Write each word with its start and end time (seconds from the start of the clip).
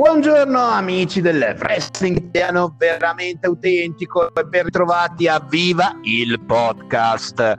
Buongiorno 0.00 0.58
amici 0.58 1.20
del 1.20 1.58
wrestling 1.58 2.16
italiano 2.16 2.74
veramente 2.78 3.46
autentico 3.46 4.34
e 4.34 4.44
ben 4.44 4.64
ritrovati 4.64 5.28
a 5.28 5.38
Viva 5.46 5.98
il 6.04 6.40
podcast. 6.40 7.54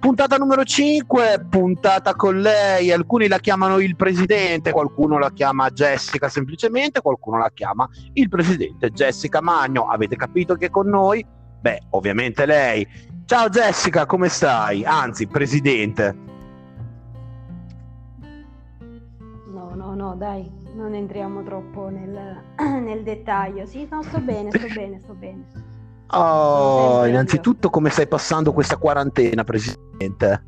Puntata 0.00 0.38
numero 0.38 0.64
5, 0.64 1.48
puntata 1.50 2.14
con 2.14 2.40
lei, 2.40 2.90
alcuni 2.90 3.28
la 3.28 3.38
chiamano 3.40 3.78
il 3.78 3.94
presidente, 3.94 4.72
qualcuno 4.72 5.18
la 5.18 5.30
chiama 5.32 5.68
Jessica 5.68 6.30
semplicemente, 6.30 7.02
qualcuno 7.02 7.36
la 7.36 7.50
chiama 7.52 7.86
il 8.14 8.30
presidente 8.30 8.88
Jessica 8.88 9.42
Magno. 9.42 9.88
Avete 9.90 10.16
capito 10.16 10.54
che 10.54 10.70
con 10.70 10.88
noi? 10.88 11.22
Beh, 11.60 11.78
ovviamente 11.90 12.46
lei. 12.46 12.88
Ciao 13.26 13.50
Jessica, 13.50 14.06
come 14.06 14.30
stai? 14.30 14.82
Anzi, 14.82 15.26
presidente. 15.26 16.16
No, 19.52 19.74
no, 19.74 19.94
no, 19.94 20.14
dai, 20.16 20.61
non 20.74 20.94
entriamo 20.94 21.42
troppo 21.42 21.88
nel, 21.88 22.42
nel 22.58 23.02
dettaglio. 23.02 23.66
Sì, 23.66 23.86
no, 23.90 24.02
sto 24.02 24.20
bene, 24.20 24.50
sto 24.50 24.66
bene, 24.72 24.98
sto 24.98 25.14
bene. 25.14 25.44
Oh, 26.08 27.06
innanzitutto 27.06 27.70
come 27.70 27.88
stai 27.88 28.06
passando 28.06 28.52
questa 28.52 28.76
quarantena, 28.76 29.44
Presidente? 29.44 30.44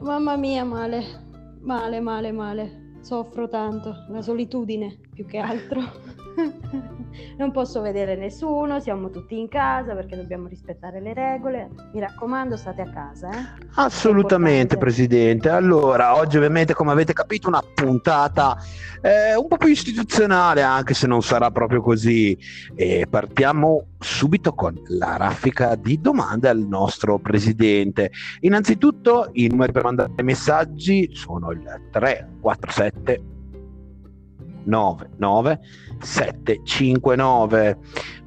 Mamma 0.00 0.36
mia, 0.36 0.64
male, 0.64 1.04
male, 1.60 2.00
male, 2.00 2.30
male. 2.30 2.82
Soffro 3.00 3.48
tanto, 3.48 4.06
la 4.08 4.22
solitudine 4.22 4.98
più 5.12 5.26
che 5.26 5.38
altro. 5.38 5.80
non 7.36 7.52
posso 7.52 7.80
vedere 7.80 8.16
nessuno, 8.16 8.80
siamo 8.80 9.10
tutti 9.10 9.38
in 9.38 9.48
casa 9.48 9.94
perché 9.94 10.16
dobbiamo 10.16 10.48
rispettare 10.48 11.00
le 11.00 11.14
regole. 11.14 11.70
Mi 11.92 12.00
raccomando, 12.00 12.56
state 12.56 12.82
a 12.82 12.90
casa. 12.90 13.30
Eh? 13.30 13.66
Assolutamente, 13.74 14.76
Presidente. 14.76 15.48
Allora, 15.48 16.16
oggi 16.16 16.36
ovviamente, 16.36 16.74
come 16.74 16.92
avete 16.92 17.12
capito, 17.12 17.48
una 17.48 17.62
puntata 17.74 18.56
eh, 19.00 19.36
un 19.36 19.46
po' 19.46 19.56
più 19.56 19.68
istituzionale, 19.68 20.62
anche 20.62 20.94
se 20.94 21.06
non 21.06 21.22
sarà 21.22 21.50
proprio 21.50 21.80
così. 21.80 22.36
E 22.74 23.06
partiamo 23.08 23.86
subito 23.98 24.52
con 24.52 24.80
la 24.88 25.16
raffica 25.16 25.74
di 25.76 26.00
domande 26.00 26.48
al 26.48 26.58
nostro 26.58 27.18
Presidente. 27.18 28.10
Innanzitutto, 28.40 29.30
i 29.32 29.48
numeri 29.48 29.72
per 29.72 29.84
mandare 29.84 30.22
messaggi 30.22 31.10
sono 31.12 31.50
il 31.50 31.62
347 31.90 33.32
99 34.64 35.60
759. 36.00 37.78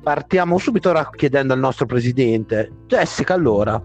Partiamo 0.02 0.58
subito 0.58 0.90
ora 0.90 1.10
chiedendo 1.10 1.54
al 1.54 1.60
nostro 1.60 1.86
presidente, 1.86 2.72
Jessica, 2.88 3.34
allora, 3.34 3.82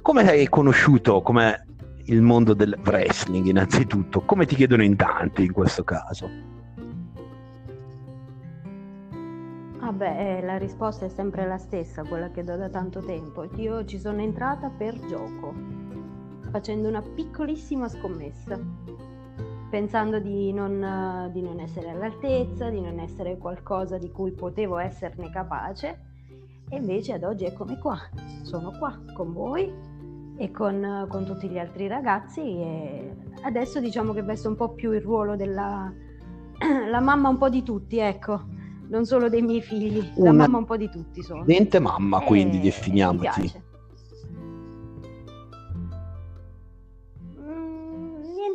come 0.00 0.28
hai 0.28 0.48
conosciuto 0.48 1.20
come 1.22 1.66
il 2.04 2.22
mondo 2.22 2.54
del 2.54 2.78
wrestling 2.84 3.46
innanzitutto? 3.46 4.20
Come 4.20 4.46
ti 4.46 4.54
chiedono 4.54 4.82
in 4.82 4.96
tanti 4.96 5.44
in 5.44 5.52
questo 5.52 5.84
caso? 5.84 6.28
Ah 9.80 9.92
beh, 9.92 10.40
la 10.42 10.56
risposta 10.56 11.06
è 11.06 11.08
sempre 11.08 11.46
la 11.46 11.58
stessa, 11.58 12.04
quella 12.04 12.30
che 12.30 12.44
do 12.44 12.56
da 12.56 12.68
tanto 12.68 13.00
tempo. 13.00 13.48
Io 13.56 13.84
ci 13.84 13.98
sono 13.98 14.20
entrata 14.20 14.68
per 14.70 14.98
gioco, 15.06 15.52
facendo 16.50 16.86
una 16.86 17.02
piccolissima 17.02 17.88
scommessa 17.88 18.58
pensando 19.70 20.18
di 20.18 20.52
non, 20.52 21.30
di 21.32 21.40
non 21.40 21.60
essere 21.60 21.90
all'altezza, 21.90 22.68
di 22.68 22.80
non 22.80 22.98
essere 22.98 23.38
qualcosa 23.38 23.96
di 23.96 24.10
cui 24.10 24.32
potevo 24.32 24.78
esserne 24.78 25.30
capace. 25.30 26.08
E 26.68 26.76
invece 26.76 27.14
ad 27.14 27.22
oggi 27.22 27.44
eccomi 27.44 27.78
qua, 27.78 27.98
sono 28.42 28.72
qua 28.78 28.98
con 29.14 29.32
voi 29.32 29.72
e 30.36 30.50
con, 30.50 31.06
con, 31.08 31.24
tutti 31.24 31.48
gli 31.48 31.58
altri 31.58 31.88
ragazzi 31.88 32.40
e 32.40 33.16
adesso 33.42 33.80
diciamo 33.80 34.12
che 34.12 34.22
vesto 34.22 34.48
un 34.48 34.56
po' 34.56 34.70
più 34.70 34.92
il 34.92 35.00
ruolo 35.00 35.36
della 35.36 35.92
la 36.90 37.00
mamma 37.00 37.28
un 37.28 37.38
po' 37.38 37.48
di 37.48 37.62
tutti, 37.62 37.98
ecco, 37.98 38.44
non 38.88 39.04
solo 39.04 39.28
dei 39.28 39.42
miei 39.42 39.62
figli, 39.62 40.12
Una 40.16 40.30
la 40.30 40.36
mamma 40.36 40.58
un 40.58 40.64
po' 40.64 40.76
di 40.76 40.88
tutti 40.90 41.22
sono. 41.22 41.44
Niente 41.44 41.78
mamma, 41.78 42.20
quindi 42.20 42.58
e, 42.58 42.60
definiamoci. 42.60 43.52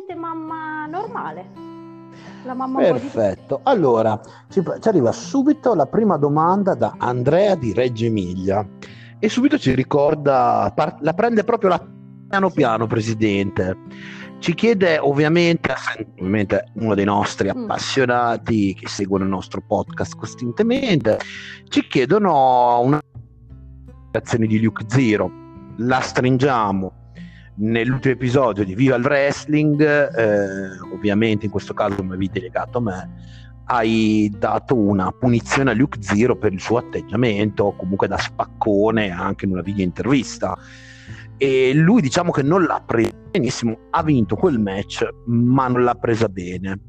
Niente 0.06 0.14
mamma 0.14 0.86
normale. 0.86 1.64
La 2.44 2.54
mamma 2.54 2.78
Perfetto. 2.78 3.60
Allora, 3.64 4.18
ci, 4.48 4.62
ci, 4.80 4.88
arriva 4.88 5.10
subito 5.10 5.74
la 5.74 5.86
prima 5.86 6.16
domanda 6.16 6.74
da 6.74 6.94
Andrea 6.98 7.56
di 7.56 7.72
Reggio 7.72 8.04
Emilia 8.04 8.66
e 9.18 9.28
subito 9.28 9.58
ci 9.58 9.74
ricorda, 9.74 10.72
la 11.00 11.14
prende 11.14 11.42
proprio 11.42 11.70
la 11.70 11.84
piano 12.28 12.50
piano, 12.50 12.86
Presidente. 12.86 13.76
Ci 14.38 14.54
chiede 14.54 14.98
ovviamente, 14.98 15.74
ovviamente 16.18 16.70
uno 16.74 16.94
dei 16.94 17.04
nostri 17.04 17.48
mm. 17.48 17.64
appassionati 17.64 18.74
che 18.74 18.88
seguono 18.88 19.24
il 19.24 19.30
nostro 19.30 19.60
podcast 19.66 20.16
costantemente, 20.16 21.18
ci 21.68 21.86
chiedono 21.88 22.80
una 22.80 23.00
reazione 24.12 24.46
di 24.46 24.60
Luke 24.60 24.84
Zero. 24.86 25.44
La 25.78 26.00
stringiamo 26.00 27.05
nell'ultimo 27.56 28.14
episodio 28.14 28.64
di 28.64 28.74
Viva 28.74 28.96
il 28.96 29.04
Wrestling, 29.04 29.80
eh, 29.80 30.78
ovviamente 30.92 31.46
in 31.46 31.50
questo 31.50 31.74
caso 31.74 32.02
mi 32.02 32.08
avevi 32.08 32.30
delegato 32.30 32.78
a 32.78 32.80
me, 32.80 33.10
hai 33.66 34.32
dato 34.38 34.76
una 34.76 35.10
punizione 35.10 35.70
a 35.70 35.74
Luke 35.74 35.98
Zero 36.00 36.36
per 36.36 36.52
il 36.52 36.60
suo 36.60 36.78
atteggiamento, 36.78 37.74
comunque 37.76 38.08
da 38.08 38.18
spaccone 38.18 39.10
anche 39.10 39.44
in 39.44 39.52
una 39.52 39.62
video 39.62 39.84
intervista. 39.84 40.56
E 41.38 41.74
lui 41.74 42.00
diciamo 42.00 42.30
che 42.30 42.42
non 42.42 42.64
l'ha 42.64 42.82
presa 42.84 43.10
benissimo, 43.30 43.76
ha 43.90 44.02
vinto 44.02 44.36
quel 44.36 44.58
match, 44.58 45.06
ma 45.26 45.68
non 45.68 45.84
l'ha 45.84 45.94
presa 45.94 46.28
bene. 46.28 46.80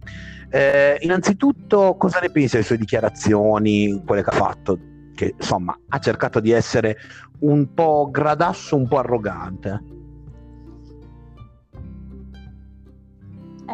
Eh, 0.50 0.98
innanzitutto, 1.02 1.96
cosa 1.98 2.20
ne 2.20 2.30
pensi 2.30 2.54
delle 2.54 2.64
sue 2.64 2.78
dichiarazioni, 2.78 4.02
quelle 4.06 4.24
che 4.24 4.30
ha 4.30 4.34
fatto? 4.34 4.80
Che 5.14 5.34
insomma 5.38 5.78
ha 5.90 6.00
cercato 6.00 6.40
di 6.40 6.52
essere 6.52 6.96
un 7.40 7.74
po' 7.74 8.08
gradasso, 8.12 8.76
un 8.76 8.88
po' 8.88 9.00
arrogante. 9.00 9.82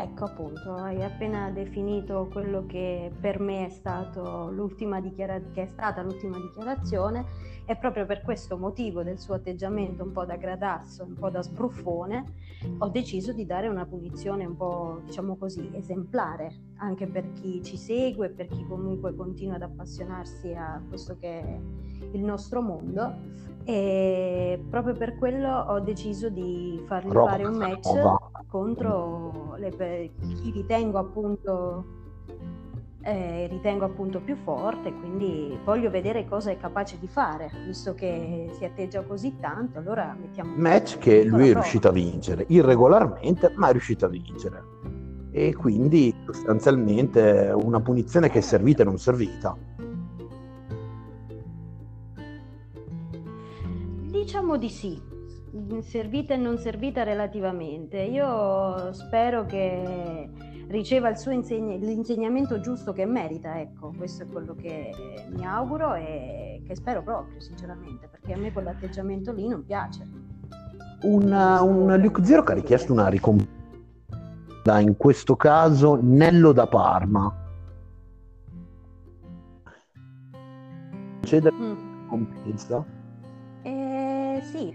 Ecco 0.03 0.25
appunto, 0.25 0.73
hai 0.73 1.01
appena 1.01 1.49
definito 1.49 2.27
quello 2.29 2.65
che 2.65 3.09
per 3.21 3.39
me 3.39 3.67
è, 3.67 3.69
stato 3.69 4.49
l'ultima 4.51 4.99
dichiara- 4.99 5.39
che 5.53 5.61
è 5.61 5.65
stata 5.65 6.01
l'ultima 6.01 6.37
dichiarazione 6.37 7.25
e 7.65 7.77
proprio 7.77 8.05
per 8.05 8.21
questo 8.21 8.57
motivo 8.57 9.01
del 9.01 9.17
suo 9.17 9.35
atteggiamento 9.35 10.03
un 10.03 10.11
po' 10.11 10.25
da 10.25 10.35
gradasso, 10.35 11.05
un 11.05 11.13
po' 11.13 11.29
da 11.29 11.41
sbruffone, 11.41 12.33
ho 12.79 12.89
deciso 12.89 13.31
di 13.31 13.45
dare 13.45 13.69
una 13.69 13.85
punizione 13.85 14.45
un 14.45 14.57
po' 14.57 14.99
diciamo 15.05 15.37
così 15.37 15.69
esemplare 15.71 16.53
anche 16.79 17.07
per 17.07 17.31
chi 17.31 17.63
ci 17.63 17.77
segue, 17.77 18.29
per 18.29 18.47
chi 18.47 18.65
comunque 18.67 19.15
continua 19.15 19.55
ad 19.55 19.61
appassionarsi 19.61 20.53
a 20.53 20.83
questo 20.85 21.15
che 21.17 21.39
è 21.39 21.59
il 22.11 22.21
nostro 22.21 22.61
mondo 22.61 23.15
e 23.65 24.61
proprio 24.69 24.93
per 24.93 25.17
quello 25.17 25.49
ho 25.49 25.79
deciso 25.79 26.29
di 26.29 26.83
fargli 26.85 27.11
Rock. 27.11 27.29
fare 27.29 27.45
un 27.45 27.55
match 27.55 27.89
contro 28.47 29.55
le, 29.57 29.69
chi 30.19 30.51
ritengo 30.51 30.97
appunto 30.97 31.85
eh, 33.01 33.47
ritengo 33.47 33.85
appunto 33.85 34.19
più 34.19 34.35
forte 34.35 34.93
quindi 34.93 35.57
voglio 35.63 35.89
vedere 35.89 36.25
cosa 36.25 36.51
è 36.51 36.57
capace 36.57 36.97
di 36.99 37.07
fare 37.07 37.49
visto 37.65 37.93
che 37.93 38.49
si 38.51 38.65
atteggia 38.65 39.01
così 39.03 39.37
tanto 39.39 39.79
allora 39.79 40.15
mettiamo 40.19 40.53
match 40.55 40.97
che 40.97 41.23
lui 41.23 41.49
è 41.49 41.53
riuscito 41.53 41.87
a 41.87 41.91
vincere 41.91 42.45
irregolarmente 42.47 43.53
ma 43.55 43.69
è 43.69 43.71
riuscito 43.71 44.05
a 44.05 44.09
vincere. 44.09 44.63
E 45.35 45.55
quindi 45.55 46.13
sostanzialmente 46.27 47.51
una 47.55 47.81
punizione 47.81 48.29
che 48.29 48.37
è 48.37 48.41
servita 48.41 48.83
e 48.83 48.85
non 48.85 48.99
servita 48.99 49.57
Diciamo 54.33 54.57
di 54.57 54.69
sì, 54.69 54.99
servita 55.81 56.33
e 56.33 56.37
non 56.37 56.57
servita 56.57 57.03
relativamente. 57.03 57.99
Io 57.99 58.91
spero 58.91 59.45
che 59.45 60.27
riceva 60.69 61.09
il 61.09 61.19
suo 61.19 61.29
insegn- 61.29 61.79
l'insegnamento 61.79 62.59
giusto 62.59 62.93
che 62.93 63.05
merita, 63.05 63.59
ecco, 63.61 63.93
questo 63.95 64.23
è 64.23 64.25
quello 64.25 64.55
che 64.55 64.89
mi 65.35 65.45
auguro 65.45 65.93
e 65.93 66.63
che 66.65 66.75
spero 66.75 67.03
proprio, 67.03 67.39
sinceramente, 67.39 68.07
perché 68.07 68.33
a 68.33 68.37
me 68.37 68.51
quell'atteggiamento 68.51 69.31
lì 69.31 69.47
non 69.47 69.63
piace. 69.63 70.03
Un, 71.03 71.31
un 71.31 71.95
Luke 72.01 72.25
Zero 72.25 72.41
che 72.41 72.53
ha 72.53 72.55
richiesto 72.55 72.91
una 72.91 73.09
ricompensa, 73.09 74.79
in 74.79 74.97
questo 74.97 75.35
caso 75.35 75.99
Nello 76.01 76.53
da 76.53 76.65
Parma. 76.65 77.37
Cedere 81.21 81.55
mm. 81.55 82.01
ricompensa? 82.01 83.01
Sì, 84.41 84.73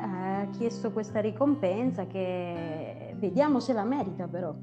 ha 0.00 0.46
chiesto 0.56 0.90
questa 0.92 1.20
ricompensa 1.20 2.06
che 2.06 3.14
vediamo 3.18 3.60
se 3.60 3.72
la 3.72 3.84
merita 3.84 4.26
però. 4.26 4.54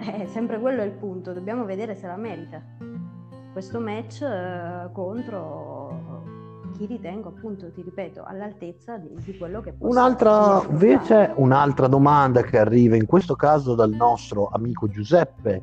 Eh, 0.00 0.26
sempre 0.28 0.58
quello 0.58 0.80
è 0.80 0.84
il 0.84 0.92
punto, 0.92 1.32
dobbiamo 1.32 1.64
vedere 1.64 1.94
se 1.94 2.06
la 2.06 2.16
merita. 2.16 2.62
Questo 3.52 3.80
match 3.80 4.22
eh, 4.22 4.88
contro 4.92 6.28
chi 6.76 6.86
ritengo 6.86 7.28
appunto, 7.28 7.70
ti 7.70 7.82
ripeto, 7.82 8.22
all'altezza 8.24 8.96
di, 8.96 9.10
di 9.22 9.36
quello 9.36 9.60
che 9.60 9.72
posso 9.72 9.90
Un'altra, 9.90 10.62
invece, 10.70 11.32
un'altra 11.36 11.86
domanda 11.86 12.42
che 12.42 12.58
arriva 12.58 12.96
in 12.96 13.04
questo 13.04 13.36
caso 13.36 13.74
dal 13.74 13.90
nostro 13.90 14.48
amico 14.50 14.88
Giuseppe 14.88 15.62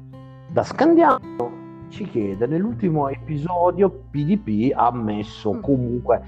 da 0.49 0.63
Scandiano 0.63 1.66
ci 1.89 2.09
chiede 2.09 2.47
nell'ultimo 2.47 3.07
episodio 3.09 3.89
PDP 4.11 4.75
ha 4.75 4.87
ammesso 4.87 5.53
mm. 5.53 5.61
comunque 5.61 6.21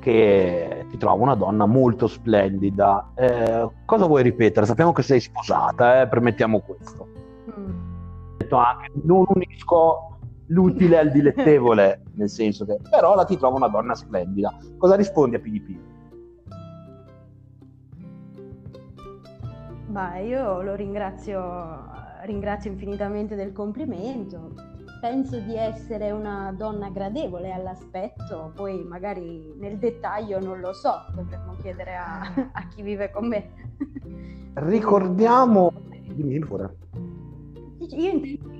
che 0.00 0.86
ti 0.88 0.98
trova 0.98 1.20
una 1.20 1.34
donna 1.34 1.66
molto 1.66 2.06
splendida. 2.06 3.10
Eh, 3.14 3.68
cosa 3.84 4.06
vuoi 4.06 4.22
ripetere? 4.22 4.64
Sappiamo 4.64 4.92
che 4.92 5.02
sei 5.02 5.18
sposata, 5.18 6.02
eh? 6.02 6.06
permettiamo 6.06 6.60
questo. 6.60 7.08
Mm. 7.58 7.70
Anche, 8.50 8.92
non 9.02 9.24
unisco 9.26 10.18
l'utile 10.46 10.98
al 10.98 11.10
dilettevole, 11.10 12.02
nel 12.14 12.28
senso 12.28 12.64
che 12.64 12.78
però 12.88 13.16
la 13.16 13.24
ti 13.24 13.36
trova 13.36 13.56
una 13.56 13.68
donna 13.68 13.96
splendida. 13.96 14.56
Cosa 14.76 14.94
rispondi 14.94 15.34
a 15.34 15.40
PDP? 15.40 15.76
Beh, 19.88 20.22
io 20.22 20.62
lo 20.62 20.74
ringrazio, 20.76 21.90
ringrazio 22.26 22.70
infinitamente 22.70 23.34
del 23.34 23.52
complimento 23.52 24.74
penso 25.08 25.38
di 25.38 25.56
essere 25.56 26.10
una 26.10 26.52
donna 26.56 26.90
gradevole 26.90 27.52
all'aspetto, 27.52 28.50
poi 28.56 28.82
magari 28.82 29.54
nel 29.56 29.78
dettaglio 29.78 30.40
non 30.40 30.58
lo 30.58 30.72
so, 30.72 30.94
dovremmo 31.14 31.54
chiedere 31.62 31.94
a, 31.94 32.22
a 32.50 32.66
chi 32.66 32.82
vive 32.82 33.12
con 33.12 33.28
me. 33.28 33.50
Ricordiamo... 34.54 35.72
Dimmi 36.12 36.40
pure. 36.40 36.76
Io 37.78 38.10
intendo... 38.10 38.54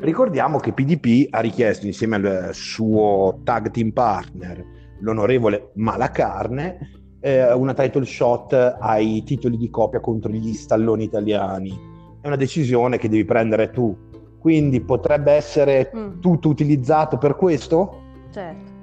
Ricordiamo 0.00 0.58
che 0.58 0.72
PDP 0.72 1.28
ha 1.30 1.40
richiesto 1.40 1.86
insieme 1.86 2.16
al 2.16 2.50
suo 2.52 3.40
tag 3.42 3.70
team 3.70 3.92
partner, 3.92 4.62
l'onorevole 5.00 5.70
Malacarne, 5.76 6.90
eh, 7.20 7.54
una 7.54 7.72
title 7.72 8.04
shot 8.04 8.52
ai 8.52 9.22
titoli 9.22 9.56
di 9.56 9.70
copia 9.70 10.00
contro 10.00 10.30
gli 10.30 10.52
stalloni 10.52 11.04
italiani. 11.04 11.94
È 12.20 12.26
una 12.26 12.36
decisione 12.36 12.98
che 12.98 13.08
devi 13.08 13.24
prendere 13.24 13.70
tu, 13.70 13.96
quindi 14.38 14.80
potrebbe 14.80 15.32
essere 15.32 15.90
mm. 15.94 16.20
tutto 16.20 16.48
utilizzato 16.48 17.18
per 17.18 17.36
questo? 17.36 18.02
Certo. 18.30 18.74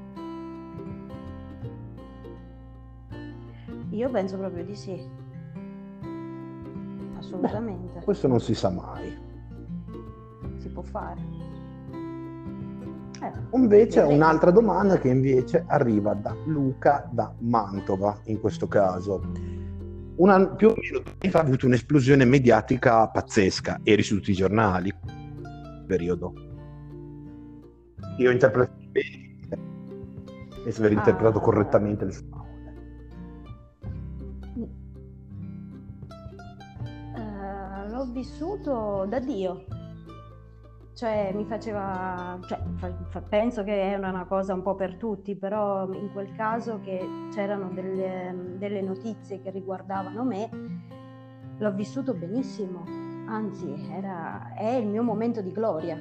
Io 3.91 4.09
penso 4.09 4.38
proprio 4.38 4.65
di 4.65 4.75
sì. 4.75 5.00
Assolutamente. 7.17 8.00
Beh, 8.00 8.03
questo 8.03 8.27
non 8.27 8.39
si 8.39 8.55
sa 8.55 8.69
mai. 8.69 9.15
Si 10.57 10.69
può 10.69 10.81
fare. 10.81 11.21
Eh, 13.21 13.31
invece 13.53 14.01
un'altra 14.01 14.51
domanda 14.51 14.97
che 14.97 15.09
invece 15.09 15.63
arriva 15.67 16.13
da 16.13 16.35
Luca 16.45 17.07
da 17.11 17.33
Mantova 17.39 18.17
in 18.25 18.39
questo 18.39 18.67
caso. 18.67 19.21
Una, 20.15 20.45
più 20.47 20.69
o 20.69 20.75
meno 20.75 21.01
ha 21.31 21.39
avuto 21.39 21.65
un'esplosione 21.65 22.25
mediatica 22.25 23.07
pazzesca, 23.07 23.79
eri 23.83 24.03
su 24.03 24.15
tutti 24.15 24.31
i 24.31 24.35
giornali 24.35 24.93
periodo. 25.94 26.34
Io 28.18 28.30
ho 28.30 28.34
interpretato 28.34 28.84
bene 28.90 29.22
e 30.66 30.72
se 30.72 30.80
aver 30.80 30.92
ah, 30.92 31.00
interpretato 31.00 31.40
correttamente 31.40 32.06
le 32.06 32.12
sue 32.12 32.25
parole. 32.30 32.51
Uh, 37.16 37.90
l'ho 37.90 38.06
vissuto 38.12 39.06
da 39.07 39.19
Dio. 39.19 39.66
Cioè, 40.95 41.31
mi 41.34 41.44
faceva, 41.45 42.40
cioè, 42.48 42.60
fa, 42.75 42.94
fa, 43.10 43.22
penso 43.22 43.63
che 43.63 43.94
è 43.94 43.95
una 43.98 44.25
cosa 44.25 44.54
un 44.54 44.62
po' 44.62 44.75
per 44.75 44.95
tutti, 44.95 45.36
però 45.36 45.92
in 45.92 46.12
quel 46.13 46.31
caso 46.34 46.80
che 46.81 47.04
c'erano 47.34 47.69
delle, 47.69 48.56
delle 48.57 48.81
notizie 48.81 49.42
che 49.42 49.50
riguardavano 49.50 50.24
me, 50.24 50.50
l'ho 51.57 51.74
vissuto 51.74 52.13
benissimo 52.13 53.02
anzi 53.25 53.87
era, 53.89 54.53
è 54.53 54.73
il 54.73 54.87
mio 54.87 55.03
momento 55.03 55.41
di 55.41 55.51
gloria 55.51 55.95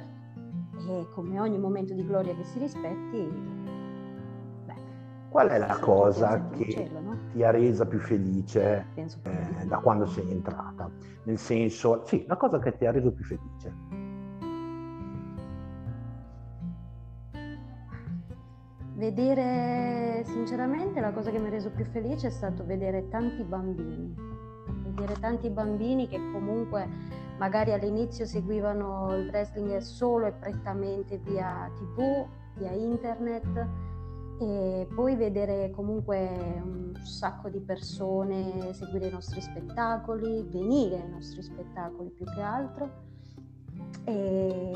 e 0.87 1.07
come 1.13 1.39
ogni 1.39 1.57
momento 1.57 1.93
di 1.93 2.05
gloria 2.05 2.35
che 2.35 2.43
si 2.43 2.59
rispetti, 2.59 3.31
beh, 4.65 4.73
qual 5.29 5.49
è 5.49 5.57
la 5.57 5.77
cosa 5.79 6.49
che 6.49 6.69
cielo, 6.69 6.99
no? 6.99 7.17
ti 7.31 7.43
ha 7.43 7.51
resa 7.51 7.85
più 7.85 7.99
felice 7.99 8.87
eh, 8.95 9.65
da 9.65 9.77
quando 9.77 10.05
sei 10.05 10.29
entrata? 10.31 10.89
Nel 11.23 11.37
senso, 11.37 12.03
sì, 12.05 12.25
la 12.27 12.35
cosa 12.35 12.59
che 12.59 12.75
ti 12.77 12.85
ha 12.85 12.91
reso 12.91 13.11
più 13.11 13.23
felice. 13.23 14.11
Vedere, 18.95 20.23
sinceramente, 20.25 20.99
la 21.01 21.11
cosa 21.11 21.31
che 21.31 21.39
mi 21.39 21.47
ha 21.47 21.49
reso 21.49 21.71
più 21.71 21.83
felice 21.85 22.27
è 22.27 22.29
stato 22.29 22.63
vedere 22.63 23.09
tanti 23.09 23.43
bambini, 23.43 24.15
vedere 24.93 25.19
tanti 25.19 25.49
bambini 25.49 26.07
che 26.07 26.17
comunque 26.31 26.87
magari 27.37 27.73
all'inizio 27.73 28.25
seguivano 28.25 29.15
il 29.15 29.27
wrestling 29.27 29.77
solo 29.79 30.27
e 30.27 30.31
prettamente 30.33 31.17
via 31.17 31.69
tv, 31.75 32.25
via 32.55 32.71
internet 32.71 33.67
e 34.39 34.87
poi 34.93 35.15
vedere 35.15 35.71
comunque 35.71 36.15
un 36.63 36.93
sacco 37.03 37.49
di 37.49 37.59
persone 37.59 38.73
seguire 38.73 39.07
i 39.07 39.11
nostri 39.11 39.41
spettacoli, 39.41 40.43
venire 40.49 41.01
ai 41.01 41.09
nostri 41.09 41.41
spettacoli 41.41 42.09
più 42.09 42.25
che 42.25 42.41
altro 42.41 42.89
e, 44.05 44.71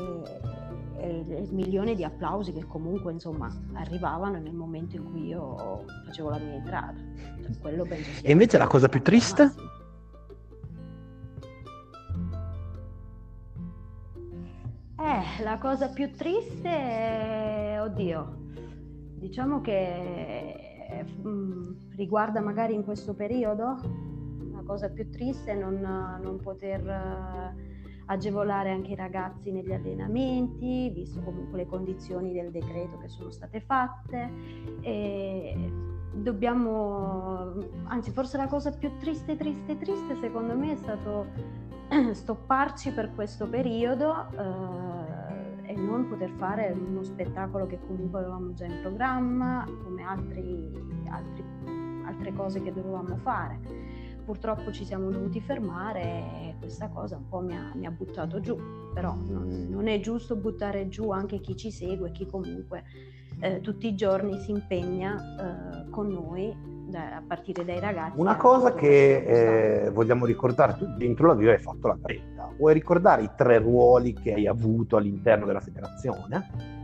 e 0.96 1.42
il 1.42 1.52
milione 1.52 1.94
di 1.94 2.04
applausi 2.04 2.52
che 2.52 2.66
comunque 2.66 3.12
insomma 3.12 3.52
arrivavano 3.74 4.38
nel 4.38 4.54
momento 4.54 4.96
in 4.96 5.10
cui 5.10 5.26
io 5.26 5.84
facevo 6.06 6.30
la 6.30 6.38
mia 6.38 6.54
entrata. 6.54 6.96
e 8.22 8.32
invece 8.32 8.58
la 8.58 8.66
cosa 8.66 8.88
più 8.88 9.02
triste? 9.02 9.44
Massimo. 9.44 9.77
Eh, 15.08 15.42
la 15.42 15.56
cosa 15.56 15.88
più 15.88 16.12
triste 16.12 16.68
è, 16.68 17.78
oddio, 17.80 18.36
diciamo 19.14 19.62
che 19.62 21.02
mm, 21.26 21.94
riguarda 21.96 22.40
magari 22.40 22.74
in 22.74 22.84
questo 22.84 23.14
periodo, 23.14 23.80
la 24.52 24.62
cosa 24.66 24.90
più 24.90 25.08
triste 25.08 25.52
è 25.52 25.54
non, 25.54 25.80
non 25.80 26.38
poter 26.42 26.82
uh, 26.82 27.58
agevolare 28.04 28.70
anche 28.70 28.90
i 28.90 28.96
ragazzi 28.96 29.50
negli 29.50 29.72
allenamenti, 29.72 30.90
visto 30.90 31.22
comunque 31.22 31.56
le 31.56 31.66
condizioni 31.66 32.34
del 32.34 32.50
decreto 32.50 32.98
che 32.98 33.08
sono 33.08 33.30
state 33.30 33.62
fatte. 33.62 34.30
E 34.82 35.96
dobbiamo, 36.22 37.54
anzi 37.84 38.10
forse 38.10 38.36
la 38.36 38.46
cosa 38.46 38.70
più 38.70 38.90
triste, 38.98 39.36
triste, 39.36 39.76
triste 39.78 40.16
secondo 40.20 40.56
me 40.56 40.72
è 40.72 40.76
stato 40.76 41.26
stopparci 42.12 42.92
per 42.92 43.14
questo 43.14 43.48
periodo 43.48 44.28
eh, 44.30 45.72
e 45.72 45.74
non 45.74 46.08
poter 46.08 46.30
fare 46.30 46.72
uno 46.72 47.02
spettacolo 47.02 47.66
che 47.66 47.78
comunque 47.86 48.20
avevamo 48.20 48.52
già 48.54 48.66
in 48.66 48.80
programma, 48.80 49.66
come 49.82 50.02
altri, 50.02 50.70
altri, 51.10 51.44
altre 52.04 52.32
cose 52.32 52.62
che 52.62 52.72
dovevamo 52.72 53.16
fare. 53.16 53.60
Purtroppo 54.24 54.70
ci 54.72 54.84
siamo 54.84 55.10
dovuti 55.10 55.40
fermare 55.40 56.02
e 56.02 56.56
questa 56.58 56.88
cosa 56.88 57.16
un 57.16 57.28
po' 57.28 57.40
mi 57.40 57.56
ha, 57.56 57.72
mi 57.74 57.86
ha 57.86 57.90
buttato 57.90 58.40
giù, 58.40 58.58
però 58.92 59.14
non, 59.14 59.68
non, 59.70 59.88
è 59.88 60.00
giusto 60.00 60.36
buttare 60.36 60.88
giù 60.88 61.10
anche 61.10 61.40
chi 61.40 61.56
ci 61.56 61.70
segue, 61.70 62.12
chi 62.12 62.26
comunque 62.26 62.84
eh, 63.40 63.60
tutti 63.60 63.86
i 63.86 63.94
giorni 63.94 64.38
si 64.40 64.50
impegna 64.50 65.84
eh, 65.84 65.90
con 65.90 66.08
noi 66.08 66.56
da, 66.88 67.16
a 67.16 67.22
partire 67.26 67.64
dai 67.64 67.80
ragazzi. 67.80 68.18
Una 68.18 68.36
cosa 68.36 68.74
che 68.74 69.84
eh, 69.84 69.90
vogliamo 69.90 70.26
ricordare, 70.26 70.76
tu 70.76 70.86
dentro 70.96 71.28
la 71.28 71.34
vita 71.34 71.52
hai 71.52 71.58
fatto 71.58 71.88
la 71.88 71.98
carriera, 72.00 72.50
vuoi 72.56 72.74
ricordare 72.74 73.22
i 73.22 73.30
tre 73.36 73.58
ruoli 73.58 74.12
che 74.12 74.34
hai 74.34 74.46
avuto 74.46 74.96
all'interno 74.96 75.46
della 75.46 75.60
federazione? 75.60 76.76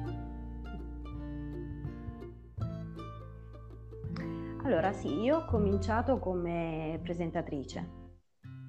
Allora 4.64 4.92
sì, 4.92 5.20
io 5.20 5.38
ho 5.38 5.44
cominciato 5.44 6.18
come 6.18 6.98
presentatrice. 7.02 8.02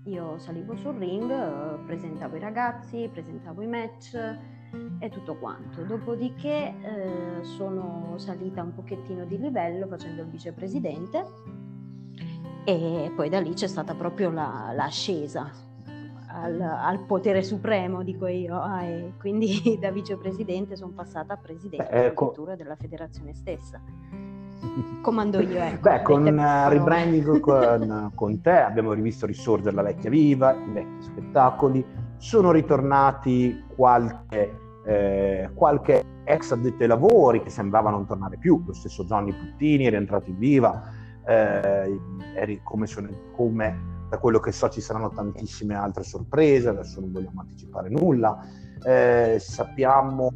Io 0.05 0.37
salivo 0.37 0.75
sul 0.75 0.95
ring, 0.97 1.85
presentavo 1.85 2.35
i 2.35 2.39
ragazzi, 2.39 3.09
presentavo 3.11 3.61
i 3.61 3.67
match, 3.67 4.17
e 5.00 5.10
tutto 5.10 5.36
quanto. 5.36 5.82
Dopodiché 5.84 6.74
eh, 6.82 7.44
sono 7.44 8.13
salita 8.17 8.62
un 8.62 8.74
pochettino 8.74 9.25
di 9.25 9.39
livello 9.39 9.88
facendo 9.88 10.22
il 10.22 10.27
vicepresidente 10.27 11.25
e 12.63 13.12
poi 13.15 13.29
da 13.29 13.39
lì 13.39 13.53
c'è 13.53 13.67
stata 13.67 13.94
proprio 13.94 14.32
la, 14.32 14.72
l'ascesa 14.74 15.51
al, 16.27 16.60
al, 16.60 17.00
potere 17.05 17.44
supremo, 17.44 18.03
dico 18.03 18.27
io, 18.27 18.60
ah, 18.60 18.84
e 18.84 19.13
quindi 19.20 19.77
da 19.79 19.91
vicepresidente 19.91 20.75
sono 20.75 20.91
passata 20.91 21.34
a 21.34 21.38
presidente 21.38 21.88
Beh, 21.89 22.05
ecco. 22.08 22.34
della 22.58 22.75
federazione 22.75 23.34
stessa. 23.34 23.79
Comando 25.01 25.39
io, 25.39 25.62
ecco. 25.62 25.82
Beh, 25.82 26.01
con 26.01 26.24
uh, 26.25 26.70
rebranding 26.70 27.39
con, 27.39 28.12
con 28.15 28.41
te 28.41 28.58
abbiamo 28.62 28.94
rivisto 28.94 29.25
risorgere 29.25 29.75
la 29.75 29.84
vecchia 29.84 30.10
viva, 30.10 30.53
i 30.53 30.72
vecchi 30.72 31.03
spettacoli, 31.03 31.86
sono 32.17 32.51
ritornati 32.51 33.63
qualche 33.75 34.64
eh, 34.85 35.49
qualche 35.53 36.03
ex 36.23 36.51
addetto 36.51 36.81
ai 36.81 36.87
lavori 36.87 37.41
che 37.41 37.49
sembrava 37.49 37.89
non 37.89 38.05
tornare 38.05 38.37
più, 38.37 38.63
lo 38.65 38.73
stesso 38.73 39.03
Johnny 39.03 39.33
Puttini 39.33 39.85
è 39.85 39.89
rientrato 39.89 40.29
in 40.29 40.37
viva, 40.37 40.91
eh, 41.25 41.99
come, 42.63 42.87
come, 43.35 43.79
da 44.09 44.17
quello 44.19 44.39
che 44.39 44.51
so 44.51 44.69
ci 44.69 44.81
saranno 44.81 45.09
tantissime 45.09 45.75
altre 45.75 46.03
sorprese, 46.03 46.69
adesso 46.69 46.99
non 46.99 47.11
vogliamo 47.11 47.41
anticipare 47.41 47.89
nulla, 47.89 48.45
eh, 48.83 49.37
sappiamo 49.39 50.31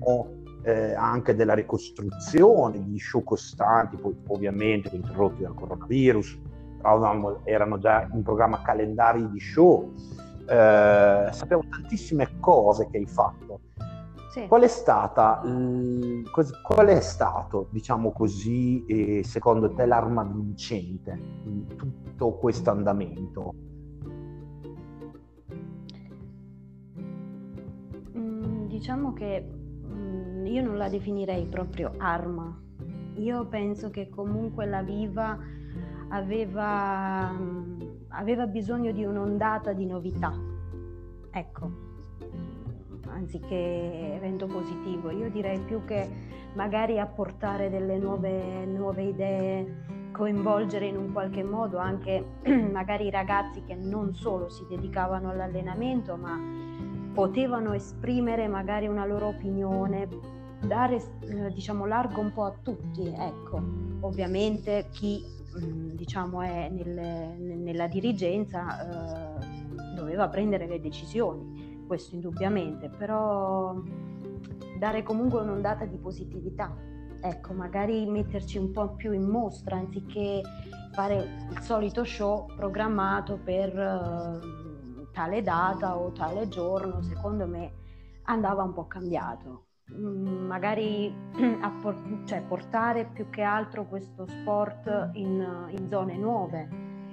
eh, 0.64 0.94
anche 0.94 1.36
della 1.36 1.54
ricostruzione, 1.54 2.84
di 2.84 2.98
show 3.00 3.24
costanti, 3.24 3.98
poi 3.98 4.16
ovviamente 4.28 4.96
interrotti 4.96 5.44
dal 5.44 5.54
coronavirus, 5.54 6.40
però 6.82 7.42
erano 7.44 7.78
già 7.78 8.08
in 8.12 8.24
programma 8.24 8.62
calendari 8.62 9.30
di 9.30 9.40
show, 9.40 9.94
eh, 10.48 11.30
sappiamo 11.32 11.64
tantissime 11.70 12.40
cose 12.40 12.88
che 12.90 12.98
hai 12.98 13.06
fatto. 13.06 13.60
Sì. 14.30 14.46
Qual 14.46 14.62
è 14.62 14.68
stata, 14.68 15.42
qual 16.62 16.88
è 16.88 17.00
stato, 17.00 17.68
diciamo 17.72 18.12
così, 18.12 19.24
secondo 19.24 19.74
te 19.74 19.88
l'arma 19.88 20.24
vincente 20.24 21.20
in 21.46 21.66
tutto 21.76 22.34
questo 22.34 22.70
andamento? 22.70 23.54
Mm, 28.16 28.68
diciamo 28.68 29.14
che 29.14 29.44
mm, 29.44 30.46
io 30.46 30.64
non 30.64 30.78
la 30.78 30.90
definirei 30.90 31.46
proprio 31.46 31.94
arma. 31.98 32.56
Io 33.16 33.48
penso 33.48 33.90
che 33.90 34.10
comunque 34.10 34.68
la 34.68 34.84
Viva 34.84 35.40
aveva, 36.10 37.32
mm, 37.32 37.82
aveva 38.10 38.46
bisogno 38.46 38.92
di 38.92 39.04
un'ondata 39.04 39.74
di 39.74 39.88
novità. 39.88 40.32
Ecco, 41.32 41.89
anziché 43.12 44.14
evento 44.16 44.48
positivo. 44.48 45.12
Io 45.12 45.30
direi 45.30 45.60
più 45.60 45.84
che 45.86 46.08
magari 46.54 47.00
apportare 47.00 47.70
delle 47.70 47.98
nuove, 47.98 48.66
nuove 48.66 49.04
idee, 49.04 50.10
coinvolgere 50.12 50.88
in 50.88 50.98
un 50.98 51.12
qualche 51.12 51.44
modo 51.44 51.78
anche 51.78 52.24
magari 52.72 53.06
i 53.06 53.10
ragazzi 53.10 53.64
che 53.64 53.76
non 53.76 54.14
solo 54.14 54.50
si 54.50 54.66
dedicavano 54.68 55.30
all'allenamento, 55.30 56.16
ma 56.16 56.38
potevano 57.14 57.74
esprimere 57.74 58.48
magari 58.48 58.88
una 58.88 59.06
loro 59.06 59.28
opinione, 59.28 60.08
dare 60.62 61.02
eh, 61.22 61.52
diciamo 61.54 61.86
largo 61.86 62.22
un 62.22 62.32
po' 62.32 62.46
a 62.46 62.54
tutti, 62.62 63.08
ecco. 63.08 63.62
Ovviamente 64.02 64.88
chi 64.92 65.22
mm, 65.62 65.92
diciamo 65.92 66.42
è 66.42 66.70
nel, 66.70 67.38
nella 67.38 67.88
dirigenza 67.88 69.38
eh, 69.38 69.46
doveva 69.96 70.30
prendere 70.30 70.68
le 70.68 70.80
decisioni 70.80 71.59
questo 71.90 72.14
indubbiamente, 72.14 72.88
però 72.88 73.74
dare 74.78 75.02
comunque 75.02 75.42
un'ondata 75.42 75.86
di 75.86 75.98
positività. 75.98 76.72
Ecco, 77.20 77.54
magari 77.54 78.06
metterci 78.06 78.60
un 78.60 78.72
po' 78.72 78.94
più 78.96 79.12
in 79.12 79.24
mostra 79.24 79.76
anziché 79.76 80.42
fare 80.94 81.48
il 81.50 81.60
solito 81.62 82.04
show 82.04 82.46
programmato 82.56 83.40
per 83.44 83.76
uh, 83.76 85.12
tale 85.12 85.42
data 85.42 85.98
o 85.98 86.12
tale 86.12 86.48
giorno, 86.48 87.02
secondo 87.02 87.48
me 87.48 87.74
andava 88.26 88.62
un 88.62 88.74
po' 88.74 88.86
cambiato. 88.86 89.66
Mm, 89.92 90.46
magari 90.46 91.12
por- 91.82 92.22
cioè, 92.26 92.44
portare 92.44 93.06
più 93.12 93.32
che 93.32 93.42
altro 93.42 93.86
questo 93.88 94.28
sport 94.28 95.10
in, 95.14 95.68
in 95.72 95.90
zone 95.90 96.16
nuove, 96.16 96.70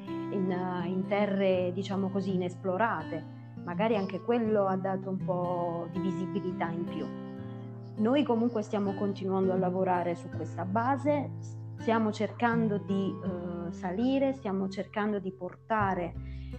in, 0.06 0.85
in 0.85 1.06
terre 1.09 1.73
diciamo 1.73 2.11
così 2.11 2.35
inesplorate 2.35 3.37
magari 3.66 3.96
anche 3.96 4.20
quello 4.20 4.66
ha 4.66 4.76
dato 4.76 5.11
un 5.11 5.25
po' 5.25 5.88
di 5.90 5.99
visibilità 5.99 6.70
in 6.70 6.85
più. 6.85 7.04
Noi 7.96 8.23
comunque 8.23 8.62
stiamo 8.62 8.94
continuando 8.94 9.52
a 9.52 9.56
lavorare 9.56 10.14
su 10.14 10.28
questa 10.28 10.64
base, 10.64 11.30
stiamo 11.78 12.12
cercando 12.12 12.78
di 12.78 13.12
eh, 13.12 13.73
salire, 13.73 14.35
stiamo 14.35 14.68
cercando 14.68 15.18
di 15.18 15.32
portare 15.32 16.14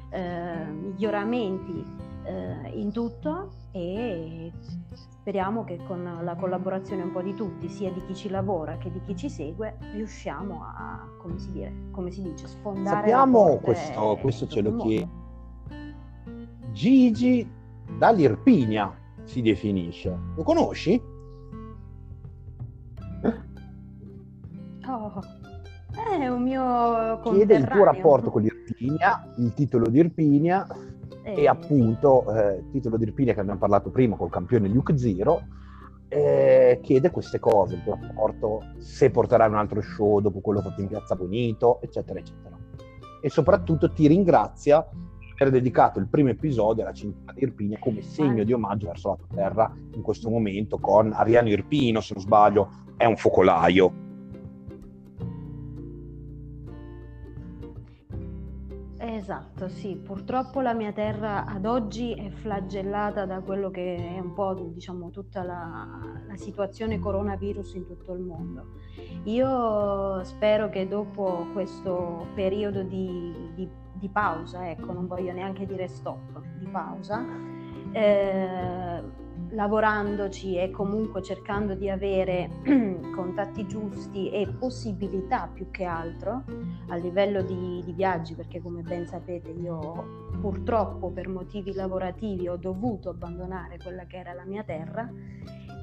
eh, 0.10 0.66
miglioramenti 0.66 1.86
eh, 2.26 2.72
in 2.74 2.92
tutto 2.92 3.52
e 3.72 4.52
speriamo 4.92 5.64
che 5.64 5.80
con 5.88 6.20
la 6.22 6.36
collaborazione 6.36 7.04
un 7.04 7.14
po' 7.14 7.22
di 7.22 7.36
tutti, 7.36 7.70
sia 7.70 7.90
di 7.90 8.04
chi 8.06 8.16
ci 8.16 8.30
lavora 8.30 8.78
che 8.78 8.92
di 8.92 9.00
chi 9.06 9.16
ci 9.16 9.30
segue, 9.30 9.78
riusciamo 9.94 10.62
a, 10.62 11.08
come 11.20 11.40
si, 11.40 11.52
dire, 11.54 11.72
come 11.92 12.12
si 12.12 12.22
dice, 12.22 12.48
sfondare. 12.48 13.10
Sappiamo 13.10 13.60
questo, 13.60 14.18
questo 14.20 14.48
ce 14.48 14.62
lo 14.62 14.76
chiedo 14.76 15.26
Gigi 16.77 17.50
dall'Irpinia 17.98 18.96
si 19.24 19.41
definisce. 19.41 20.15
Lo 20.36 20.43
conosci? 20.43 21.01
Oh, 24.86 25.19
è 26.19 26.27
un 26.27 26.43
mio 26.43 27.19
Chiede 27.24 27.55
il 27.55 27.67
tuo 27.67 27.84
rapporto 27.84 28.29
con 28.29 28.43
l'Irpinia, 28.43 29.34
il 29.38 29.53
titolo 29.55 29.88
di 29.89 29.98
Irpinia 29.98 30.67
e, 31.24 31.41
e 31.41 31.48
appunto 31.48 32.31
eh, 32.31 32.57
il 32.57 32.69
titolo 32.69 32.98
di 32.98 33.05
Irpinia 33.05 33.34
che 33.34 33.39
abbiamo 33.39 33.57
parlato 33.57 33.89
prima 33.89 34.15
col 34.15 34.29
campione 34.29 34.67
Luke 34.67 34.96
Zero 35.00 35.48
eh, 36.10 36.79
chiede 36.84 37.10
queste 37.10 37.39
cose, 37.39 37.74
il 37.74 37.84
tuo 37.84 37.98
rapporto, 38.00 38.62
se 38.77 39.10
porterai 39.10 39.50
un 39.50 39.55
altro 39.55 39.81
show 39.81 40.19
dopo 40.19 40.41
quello 40.41 40.62
fatto 40.62 40.79
in 40.79 40.88
Piazza 40.88 41.15
Bonito, 41.15 41.81
eccetera, 41.81 42.19
eccetera. 42.19 42.55
E 43.19 43.29
soprattutto 43.31 43.91
ti 43.91 44.07
ringrazia 44.07 44.88
era 45.38 45.51
dedicato 45.51 46.00
il 46.00 46.08
primo 46.08 46.29
episodio 46.29 46.84
alla 46.84 46.94
cintura 46.94 47.32
di 47.32 47.44
Irpinia 47.44 47.77
come 47.77 48.01
segno 48.01 48.44
di 48.44 48.53
omaggio 48.53 48.88
verso 48.88 49.10
la 49.10 49.15
tua 49.15 49.27
terra 49.36 49.75
in 49.94 50.01
questo 50.01 50.29
momento 50.29 50.79
con 50.79 51.13
Ariano 51.13 51.50
Irpino, 51.50 52.01
se 52.01 52.15
non 52.15 52.24
sbaglio, 52.24 52.70
è 52.98 53.06
un 53.06 53.15
focolaio. 53.15 54.06
Esatto, 59.00 59.67
sì, 59.67 59.96
purtroppo 59.96 60.62
la 60.62 60.74
mia 60.74 60.91
terra 60.91 61.46
ad 61.46 61.65
oggi 61.65 62.13
è 62.13 62.29
flagellata 62.29 63.25
da 63.25 63.41
quello 63.41 63.70
che 63.70 63.96
è 63.96 64.20
un 64.20 64.34
po' 64.34 64.53
diciamo 64.74 65.12
tutta 65.12 65.44
la, 65.44 66.00
la 66.27 66.36
situazione 66.36 66.98
coronavirus 67.00 67.75
in 67.75 67.86
tutto 67.86 68.13
il 68.13 68.22
mondo. 68.22 68.65
Io 69.25 70.24
spero 70.24 70.70
che 70.70 70.88
dopo 70.88 71.48
questo 71.53 72.27
periodo 72.34 72.84
di, 72.84 73.34
di 73.53 73.70
di 73.98 74.10
pausa, 74.10 74.70
ecco, 74.70 74.94
non 74.94 75.08
voglio 75.08 75.34
neanche 75.34 75.66
dire 75.66 75.88
stop, 75.88 76.42
di 76.58 76.68
pausa, 76.68 77.24
eh, 77.92 79.01
lavorandoci 79.50 80.58
e 80.58 80.72
comunque 80.72 81.22
cercando 81.22 81.74
di 81.74 81.89
avere 81.89 82.50
contatti 83.16 83.66
giusti 83.66 84.30
e 84.30 84.48
possibilità 84.48 85.50
più 85.51 85.70
che 85.72 85.86
altro 85.86 86.44
a 86.89 86.96
livello 86.96 87.42
di, 87.42 87.82
di, 87.84 87.94
viaggi, 87.94 88.36
perché 88.36 88.62
come 88.62 88.82
ben 88.82 89.08
sapete 89.08 89.51
io 89.51 90.25
purtroppo 90.42 91.10
per 91.10 91.27
motivi 91.30 91.74
lavorativi 91.74 92.48
ho 92.48 92.58
dovuto 92.58 93.10
abbandonare 93.10 93.77
quella 93.77 94.06
che 94.06 94.18
era 94.18 94.34
la 94.34 94.46
mia 94.46 94.63
terra 94.63 95.10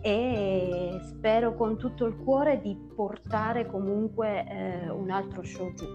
e 0.02 1.00
spero 1.02 1.54
con 1.54 1.78
tutto 1.78 2.04
il 2.04 2.16
cuore 2.16 2.60
di 2.60 2.76
portare 2.94 3.66
comunque 3.66 4.46
eh, 4.46 4.90
un 4.90 5.10
altro 5.10 5.42
show 5.42 5.72
giù 5.72 5.86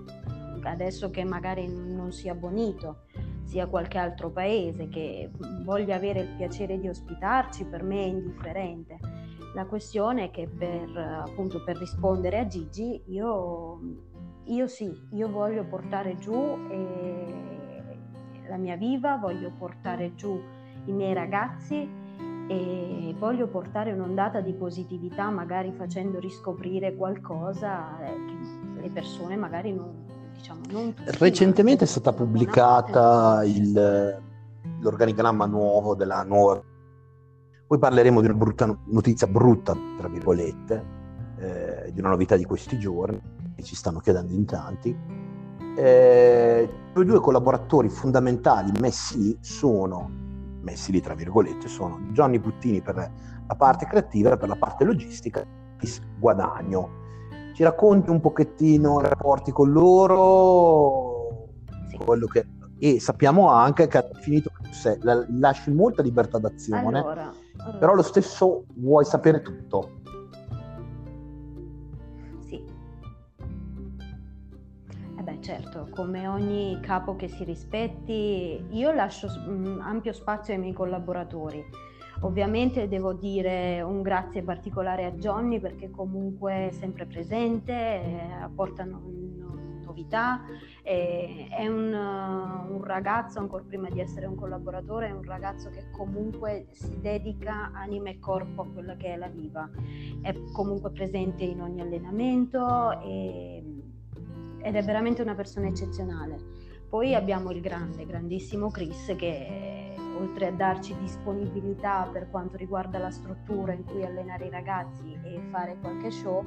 adesso 0.63 1.09
che 1.09 1.23
magari 1.23 1.67
non 1.67 2.11
sia 2.11 2.35
Bonito, 2.35 3.05
sia 3.43 3.67
qualche 3.67 3.97
altro 3.97 4.29
paese 4.29 4.89
che 4.89 5.31
voglia 5.63 5.95
avere 5.95 6.21
il 6.21 6.35
piacere 6.37 6.79
di 6.79 6.87
ospitarci, 6.87 7.65
per 7.65 7.83
me 7.83 8.03
è 8.03 8.07
indifferente. 8.07 8.97
La 9.55 9.65
questione 9.65 10.25
è 10.25 10.31
che 10.31 10.47
per, 10.47 10.95
appunto, 10.95 11.63
per 11.63 11.77
rispondere 11.77 12.39
a 12.39 12.47
Gigi, 12.47 13.01
io, 13.07 13.79
io 14.43 14.67
sì, 14.67 14.91
io 15.13 15.29
voglio 15.29 15.63
portare 15.63 16.17
giù 16.19 16.57
eh, 16.69 17.97
la 18.47 18.57
mia 18.57 18.75
viva, 18.75 19.17
voglio 19.17 19.51
portare 19.57 20.13
giù 20.13 20.39
i 20.85 20.91
miei 20.91 21.13
ragazzi 21.13 22.07
e 22.47 23.15
voglio 23.17 23.47
portare 23.47 23.91
un'ondata 23.91 24.41
di 24.41 24.53
positività, 24.53 25.29
magari 25.29 25.71
facendo 25.71 26.19
riscoprire 26.19 26.95
qualcosa 26.95 27.99
eh, 28.03 28.13
che 28.25 28.81
le 28.81 28.89
persone 28.89 29.35
magari 29.35 29.73
non, 29.73 30.05
diciamo, 30.39 30.62
non 30.72 30.93
tutti, 30.93 31.17
Recentemente 31.17 31.84
è 31.84 31.88
stata 31.88 32.13
pubblicata 32.13 33.43
il, 33.43 34.22
l'organigramma 34.79 35.46
nuovo 35.46 35.96
della 35.96 36.24
nuova. 36.24 36.62
Poi 37.67 37.77
parleremo 37.77 38.22
di 38.22 38.27
una 38.27 38.36
brutta 38.36 38.77
notizia, 38.86 39.27
brutta 39.27 39.75
tra 39.98 40.08
virgolette, 40.08 40.86
eh, 41.38 41.91
di 41.93 42.00
una 42.00 42.10
novità 42.10 42.36
di 42.36 42.46
questi 42.46 42.79
giorni, 42.79 43.22
che 43.55 43.63
ci 43.63 43.75
stanno 43.75 44.00
chiedendo 44.00 44.34
in 44.34 44.46
tanti. 44.46 44.98
Eh, 45.75 46.69
I 46.96 47.05
due 47.05 47.19
collaboratori 47.19 47.89
fondamentali 47.89 48.72
messi 48.79 49.19
lì 49.19 49.38
sono, 49.41 50.10
messi 50.62 50.91
lì 50.91 51.00
tra 51.00 51.13
virgolette, 51.13 51.67
sono 51.67 52.00
Johnny 52.12 52.39
Puttini 52.39 52.81
per 52.81 52.96
la 52.96 53.55
parte 53.55 53.86
creativa 53.86 54.31
e 54.31 54.38
per 54.38 54.48
la 54.50 54.55
parte 54.55 54.84
logistica, 54.84 55.46
Guadagno 56.17 56.98
ci 57.59 57.65
racconti 57.65 58.09
un 58.09 58.21
pochettino 58.21 59.01
i 59.01 59.03
rapporti 59.03 59.51
con 59.51 59.69
loro 59.69 61.49
sì. 61.89 61.97
che... 62.31 62.47
e 62.79 63.01
sappiamo 63.01 63.49
anche 63.49 63.87
che 63.87 63.97
ha 63.97 64.09
finito 64.21 64.49
se, 64.71 64.97
la, 65.01 65.25
lasci 65.27 65.69
molta 65.69 66.01
libertà 66.01 66.37
d'azione 66.37 66.99
allora 66.99 67.33
però 67.77 67.95
lo 67.95 68.01
stesso 68.01 68.63
vuoi 68.75 69.03
sapere 69.03 69.41
tutto. 69.41 69.97
Eh 75.39 75.41
certo, 75.41 75.87
come 75.91 76.27
ogni 76.27 76.79
capo 76.81 77.15
che 77.15 77.29
si 77.29 77.43
rispetti, 77.45 78.65
io 78.71 78.91
lascio 78.91 79.27
ampio 79.79 80.11
spazio 80.11 80.53
ai 80.53 80.59
miei 80.59 80.73
collaboratori. 80.73 81.63
Ovviamente 82.21 82.88
devo 82.88 83.13
dire 83.13 83.81
un 83.81 84.01
grazie 84.01 84.43
particolare 84.43 85.05
a 85.05 85.11
Johnny 85.11 85.59
perché 85.59 85.89
comunque 85.89 86.67
è 86.67 86.71
sempre 86.71 87.05
presente, 87.05 87.73
eh, 87.73 88.31
apportano 88.41 89.01
novità, 89.99 90.41
eh, 90.83 91.47
è 91.49 91.67
un, 91.67 91.91
uh, 91.93 92.73
un, 92.73 92.83
ragazzo, 92.83 93.39
ancora 93.39 93.63
prima 93.65 93.89
di 93.89 93.99
essere 93.99 94.25
un 94.25 94.35
collaboratore, 94.35 95.07
è 95.07 95.11
un 95.11 95.23
ragazzo 95.23 95.69
che 95.69 95.89
comunque 95.91 96.67
si 96.71 96.99
dedica 97.01 97.71
anima 97.73 98.09
e 98.09 98.19
corpo 98.19 98.61
a 98.61 98.67
quella 98.67 98.95
che 98.95 99.13
è 99.13 99.17
la 99.17 99.27
viva, 99.27 99.69
è 100.21 100.33
comunque 100.53 100.91
presente 100.91 101.43
in 101.43 101.61
ogni 101.61 101.81
allenamento 101.81 102.99
e, 103.01 103.63
ed 104.61 104.75
è 104.75 104.83
veramente 104.83 105.21
una 105.21 105.35
persona 105.35 105.67
eccezionale. 105.67 106.57
Poi 106.89 107.13
abbiamo 107.13 107.51
il 107.51 107.61
grande, 107.61 108.05
grandissimo 108.05 108.71
Chris 108.71 109.13
che 109.15 109.88
oltre 110.19 110.47
a 110.47 110.51
darci 110.51 110.95
disponibilità 110.97 112.07
per 112.11 112.29
quanto 112.29 112.57
riguarda 112.57 112.99
la 112.99 113.11
struttura 113.11 113.73
in 113.73 113.83
cui 113.85 114.03
allenare 114.03 114.45
i 114.45 114.49
ragazzi 114.49 115.17
e 115.23 115.41
fare 115.49 115.77
qualche 115.79 116.11
show, 116.11 116.43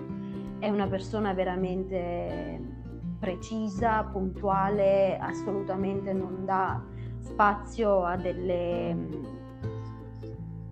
è 0.59 0.69
una 0.69 0.87
persona 0.87 1.33
veramente 1.33 2.81
precisa, 3.19 4.05
puntuale, 4.05 5.17
assolutamente 5.17 6.13
non 6.13 6.45
dà 6.45 6.83
spazio 7.19 8.05
a 8.05 8.17
delle, 8.17 8.97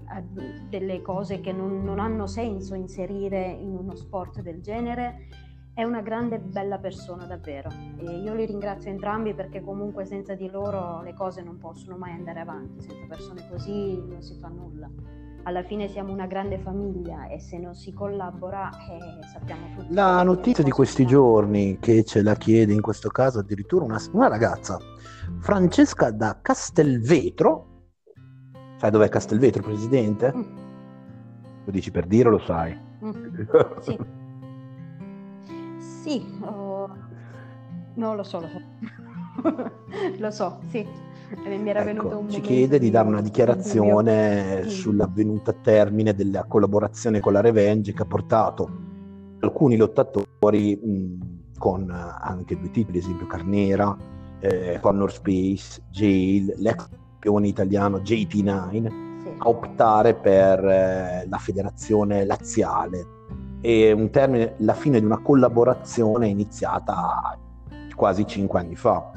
a 0.07 0.23
delle 0.69 1.01
cose 1.01 1.41
che 1.41 1.53
non, 1.53 1.83
non 1.85 2.01
hanno 2.01 2.27
senso 2.27 2.75
inserire 2.75 3.47
in 3.47 3.77
uno 3.77 3.95
sport 3.95 4.41
del 4.41 4.61
genere. 4.61 5.29
È 5.73 5.85
una 5.85 6.01
grande 6.03 6.37
e 6.37 6.41
bella 6.41 6.79
persona 6.79 7.25
davvero 7.25 7.71
e 7.99 8.19
io 8.19 8.35
li 8.35 8.45
ringrazio 8.45 8.91
entrambi 8.91 9.35
perché 9.35 9.61
comunque 9.63 10.05
senza 10.05 10.35
di 10.35 10.51
loro 10.51 11.01
le 11.03 11.15
cose 11.15 11.43
non 11.43 11.59
possono 11.59 11.97
mai 11.97 12.13
andare 12.13 12.41
avanti, 12.41 12.81
senza 12.83 13.07
persone 13.09 13.49
così 13.49 13.97
non 13.97 14.21
si 14.21 14.35
fa 14.39 14.49
nulla 14.49 14.91
alla 15.45 15.63
fine 15.63 15.89
siamo 15.89 16.13
una 16.13 16.27
grande 16.27 16.59
famiglia 16.59 17.27
e 17.29 17.41
se 17.41 17.59
non 17.59 17.75
si 17.75 17.93
collabora 17.93 18.71
eh, 18.71 19.27
sappiamo 19.27 19.75
tutti. 19.77 19.95
La 19.95 20.23
notizia 20.23 20.65
di 20.65 20.71
questi 20.71 21.07
giorni 21.07 21.79
che 21.81 22.05
ce 22.05 22.23
la 22.23 22.35
chiede 22.35 22.73
in 22.73 22.81
questo 22.81 23.09
caso 23.09 23.39
addirittura 23.39 23.85
una, 23.85 24.01
una 24.13 24.29
ragazza, 24.29 24.79
Francesca 25.39 26.11
da 26.11 26.39
Castelvetro, 26.43 27.67
sai 28.77 28.91
dov'è 28.91 29.09
Castelvetro, 29.09 29.63
presidente? 29.63 30.33
Mm. 30.35 30.43
Lo 31.65 31.73
dici 31.73 31.91
per 31.91 32.07
dire 32.07 32.29
lo 32.29 32.39
sai? 32.39 32.79
Mm. 33.03 33.43
sì. 33.81 33.99
Sì, 36.11 36.39
oh... 36.41 36.89
no 37.95 38.15
lo 38.15 38.23
so, 38.23 38.41
lo 38.41 38.49
so. 38.49 38.61
lo 40.19 40.31
so, 40.31 40.59
sì. 40.69 40.87
Mi 41.45 41.71
era 41.71 41.81
ecco, 41.81 41.93
venuto 41.93 42.19
un 42.19 42.29
ci 42.29 42.41
chiede 42.41 42.81
di 42.81 42.91
dare 42.91 43.07
una 43.07 43.21
dichiarazione 43.21 44.65
sull'avvenuta 44.67 45.53
termine 45.53 46.13
della 46.13 46.45
collaborazione 46.45 47.21
con 47.21 47.33
la 47.35 47.41
Revenge 47.41 47.93
che 47.93 48.03
ha 48.03 48.07
portato 48.07 48.69
alcuni 49.39 49.77
lottatori 49.77 50.75
mh, 50.75 51.53
con 51.57 51.89
anche 51.89 52.59
due 52.59 52.73
tipi, 52.73 52.91
ad 52.91 52.97
esempio 52.97 53.29
Carnera, 53.29 53.97
eh, 54.41 54.79
Connor 54.81 55.13
Space, 55.13 55.81
Jail, 55.91 56.53
l'ex 56.57 56.89
campione 57.21 57.49
italiano 57.49 57.99
JT9, 57.99 59.21
sì. 59.23 59.29
a 59.39 59.49
optare 59.49 60.15
per 60.15 60.65
eh, 60.65 61.27
la 61.29 61.39
federazione 61.39 62.25
laziale. 62.25 63.20
È 63.61 63.93
un 63.93 64.11
termine, 64.11 64.55
la 64.59 64.75
fine 64.75 64.99
di 64.99 65.05
una 65.05 65.19
collaborazione 65.19 66.29
iniziata 66.29 67.39
quasi 67.95 68.27
cinque 68.27 68.61
anni 68.61 68.77
fa 68.77 69.13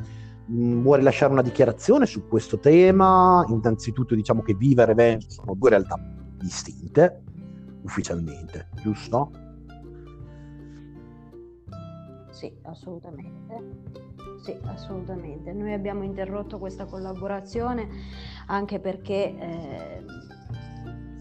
Mm, 0.51 0.81
vuole 0.81 1.03
lasciare 1.03 1.31
una 1.31 1.41
dichiarazione 1.41 2.05
su 2.05 2.27
questo 2.27 2.59
tema? 2.59 3.45
Innanzitutto 3.47 4.13
diciamo 4.13 4.41
che 4.41 4.53
Viva 4.53 4.83
e 4.83 4.85
Revenge 4.87 5.29
sono 5.29 5.53
due 5.55 5.69
realtà 5.69 5.97
distinte, 6.37 7.23
ufficialmente, 7.83 8.67
giusto? 8.81 9.31
Sì, 12.29 12.53
assolutamente. 12.63 14.01
Sì, 14.43 14.57
assolutamente. 14.65 15.53
Noi 15.53 15.71
abbiamo 15.71 16.03
interrotto 16.03 16.59
questa 16.59 16.83
collaborazione 16.83 17.87
anche 18.47 18.79
perché, 18.79 19.37
eh, 19.37 19.92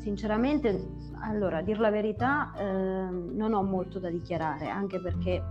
sinceramente, 0.03 0.89
allora, 1.21 1.59
a 1.59 1.63
dir 1.63 1.79
la 1.79 1.91
verità, 1.91 2.53
eh, 2.57 2.65
non 3.11 3.55
ho 3.55 3.63
molto 3.63 3.99
da 3.99 4.11
dichiarare, 4.11 4.69
anche 4.69 5.01
perché 5.01 5.43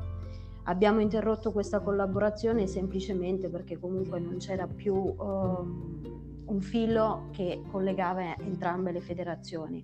Abbiamo 0.65 0.99
interrotto 0.99 1.51
questa 1.51 1.79
collaborazione 1.79 2.67
semplicemente 2.67 3.49
perché 3.49 3.79
comunque 3.79 4.19
non 4.19 4.37
c'era 4.37 4.67
più 4.67 4.93
um, 4.95 6.43
un 6.45 6.61
filo 6.61 7.29
che 7.31 7.63
collegava 7.71 8.37
entrambe 8.37 8.91
le 8.91 9.01
federazioni. 9.01 9.83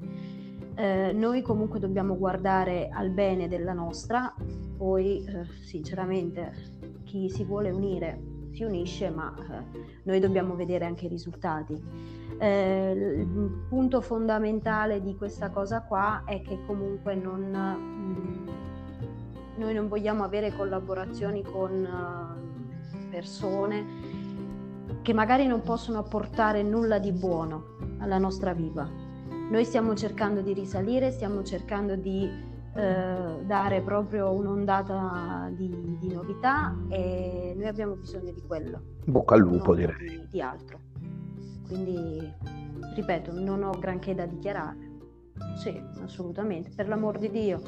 Eh, 0.75 1.11
noi 1.13 1.41
comunque 1.41 1.79
dobbiamo 1.79 2.15
guardare 2.15 2.89
al 2.89 3.09
bene 3.09 3.47
della 3.47 3.73
nostra, 3.73 4.31
poi 4.77 5.25
eh, 5.25 5.45
sinceramente 5.63 6.53
chi 7.05 7.27
si 7.31 7.43
vuole 7.43 7.71
unire 7.71 8.36
si 8.57 8.63
unisce, 8.63 9.11
ma 9.11 9.31
eh, 9.37 9.79
noi 10.03 10.19
dobbiamo 10.19 10.55
vedere 10.55 10.85
anche 10.85 11.05
i 11.05 11.09
risultati. 11.09 11.79
Eh, 12.39 12.91
il 12.91 13.65
punto 13.69 14.01
fondamentale 14.01 14.99
di 14.99 15.15
questa 15.15 15.51
cosa 15.51 15.83
qua 15.83 16.23
è 16.25 16.41
che 16.41 16.57
comunque 16.65 17.13
non... 17.13 17.75
Mm, 17.77 18.47
noi 19.57 19.73
non 19.75 19.87
vogliamo 19.87 20.23
avere 20.23 20.55
collaborazioni 20.55 21.43
con 21.43 21.83
uh, 21.83 23.09
persone 23.09 23.85
che 25.01 25.13
magari 25.13 25.47
non 25.47 25.61
possono 25.61 25.97
apportare 25.97 26.61
nulla 26.61 26.99
di 26.99 27.11
buono 27.11 27.77
alla 27.99 28.19
nostra 28.19 28.53
vita. 28.53 28.87
Noi 29.49 29.65
stiamo 29.65 29.95
cercando 29.95 30.41
di 30.41 30.53
risalire, 30.53 31.09
stiamo 31.11 31.43
cercando 31.43 31.95
di 31.95 32.29
eh, 32.77 33.43
dare 33.43 33.81
proprio 33.81 34.31
un'ondata 34.33 35.49
di, 35.51 35.97
di, 35.99 36.13
novità 36.13 36.77
e 36.89 37.53
noi 37.55 37.67
abbiamo 37.67 37.95
bisogno 37.95 38.31
di 38.31 38.43
quello. 38.45 38.79
Bocca 39.05 39.33
al 39.33 39.41
lupo 39.41 39.73
direi. 39.73 40.07
Di, 40.07 40.27
di 40.29 40.41
altro. 40.41 40.79
Quindi, 41.67 42.31
ripeto, 42.93 43.33
non 43.33 43.63
ho 43.63 43.71
granché 43.79 44.13
da 44.13 44.27
dichiarare. 44.27 44.77
Sì, 45.55 45.81
assolutamente, 46.03 46.69
per 46.75 46.87
l'amor 46.87 47.17
di 47.17 47.31
Dio 47.31 47.61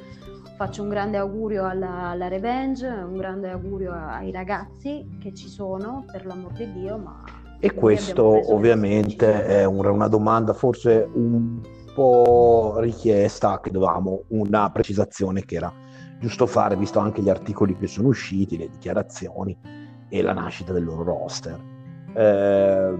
faccio 0.56 0.84
un 0.84 0.90
grande 0.90 1.18
augurio 1.18 1.66
alla, 1.66 2.10
alla, 2.10 2.28
Revenge, 2.28 2.88
un 2.88 3.18
grande 3.18 3.50
augurio 3.50 3.92
ai 3.94 4.32
ragazzi 4.32 5.18
che 5.20 5.34
ci 5.34 5.48
sono, 5.48 6.06
per 6.12 6.26
l'amor 6.28 6.52
di 6.52 6.72
Dio, 6.72 6.98
ma... 6.98 7.24
E 7.60 7.74
questo 7.74 8.54
ovviamente 8.54 9.46
è 9.46 9.66
una 9.66 10.08
domanda 10.08 10.54
forse 10.54 11.10
un 11.14 11.60
po' 12.00 12.80
richiesta, 12.80 13.60
che 13.60 13.72
dovevamo 13.72 14.24
una 14.30 14.72
precisazione 14.72 15.44
che 15.44 15.56
era 15.56 15.74
giusto 16.18 16.46
fare, 16.46 16.78
visto 16.78 17.00
anche 17.00 17.22
gli 17.22 17.28
articoli 17.28 17.76
che 17.76 17.88
sono 17.88 18.08
usciti, 18.08 18.58
le 18.58 18.70
dichiarazioni 18.70 19.58
e 20.08 20.22
la 20.22 20.32
nascita 20.32 20.72
del 20.72 20.86
loro 20.86 21.04
roster. 21.04 21.60
Eh, 22.14 22.94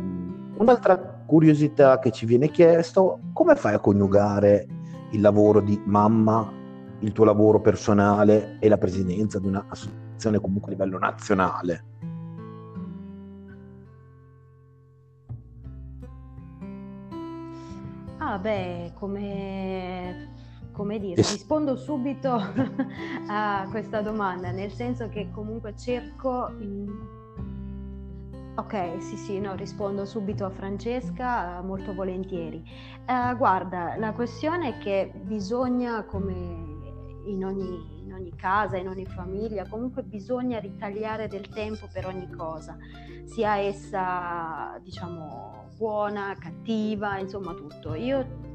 un'altra 0.58 0.98
curiosità 1.26 2.00
che 2.00 2.12
ci 2.12 2.26
viene 2.26 2.50
chiesto, 2.50 3.20
come 3.32 3.56
fai 3.56 3.76
a 3.76 3.80
coniugare 3.80 4.68
il 5.12 5.22
lavoro 5.22 5.62
di 5.62 5.82
mamma 5.86 6.58
il 7.00 7.14
tuo 7.14 7.24
lavoro 7.24 7.62
personale 7.62 8.58
e 8.60 8.68
la 8.68 8.78
presidenza 8.78 9.40
di 9.40 9.48
un'associazione 9.48 10.42
comunque 10.42 10.72
a 10.72 10.76
livello 10.76 11.00
nazionale? 11.00 11.84
Ah 18.32 18.38
beh, 18.38 18.92
come, 18.94 20.28
come 20.72 21.00
dire, 21.00 21.16
rispondo 21.16 21.76
subito 21.76 22.30
a 23.28 23.68
questa 23.72 24.02
domanda, 24.02 24.52
nel 24.52 24.72
senso 24.72 25.10
che 25.10 25.32
comunque 25.32 25.76
cerco... 25.76 26.54
Ok, 28.54 29.02
sì, 29.02 29.16
sì, 29.18 29.40
no, 29.40 29.56
rispondo 29.56 30.06
subito 30.06 30.46
a 30.46 30.52
Francesca 30.52 31.60
molto 31.64 31.96
volentieri. 31.96 32.64
Uh, 33.08 33.36
guarda, 33.36 33.96
la 33.98 34.14
questione 34.14 34.76
è 34.76 34.78
che 34.78 35.12
bisogna, 35.24 36.04
come 36.04 36.34
in 37.26 37.44
ogni, 37.44 37.99
ogni, 38.20 38.36
casa, 38.36 38.78
in 38.78 38.88
ogni 38.88 39.06
famiglia, 39.06 39.68
comunque 39.68 40.04
bisogna 40.04 40.60
ritagliare 40.60 41.28
del 41.28 41.48
tempo 41.50 41.88
per 41.92 42.06
ogni 42.06 42.30
cosa, 42.30 42.78
sia 43.24 43.58
essa 43.58 44.80
diciamo 44.84 45.70
buona, 45.78 46.36
cattiva, 46.40 47.18
insomma 47.18 47.54
tutto. 47.54 47.94
Io 47.96 48.48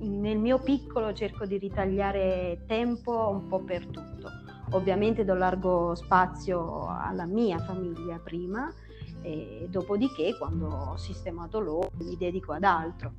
nel 0.00 0.38
mio 0.38 0.58
piccolo 0.58 1.12
cerco 1.12 1.44
di 1.46 1.58
ritagliare 1.58 2.64
tempo 2.66 3.28
un 3.30 3.46
po' 3.46 3.60
per 3.60 3.86
tutto. 3.86 4.30
Ovviamente 4.70 5.24
do 5.24 5.34
largo 5.34 5.94
spazio 5.94 6.86
alla 6.88 7.26
mia 7.26 7.58
famiglia 7.58 8.18
prima 8.18 8.72
e 9.20 9.66
dopodiché 9.68 10.36
quando 10.38 10.66
ho 10.66 10.96
sistemato 10.96 11.60
loro 11.60 11.90
mi 11.98 12.16
dedico 12.16 12.52
ad 12.52 12.64
altro 12.64 13.12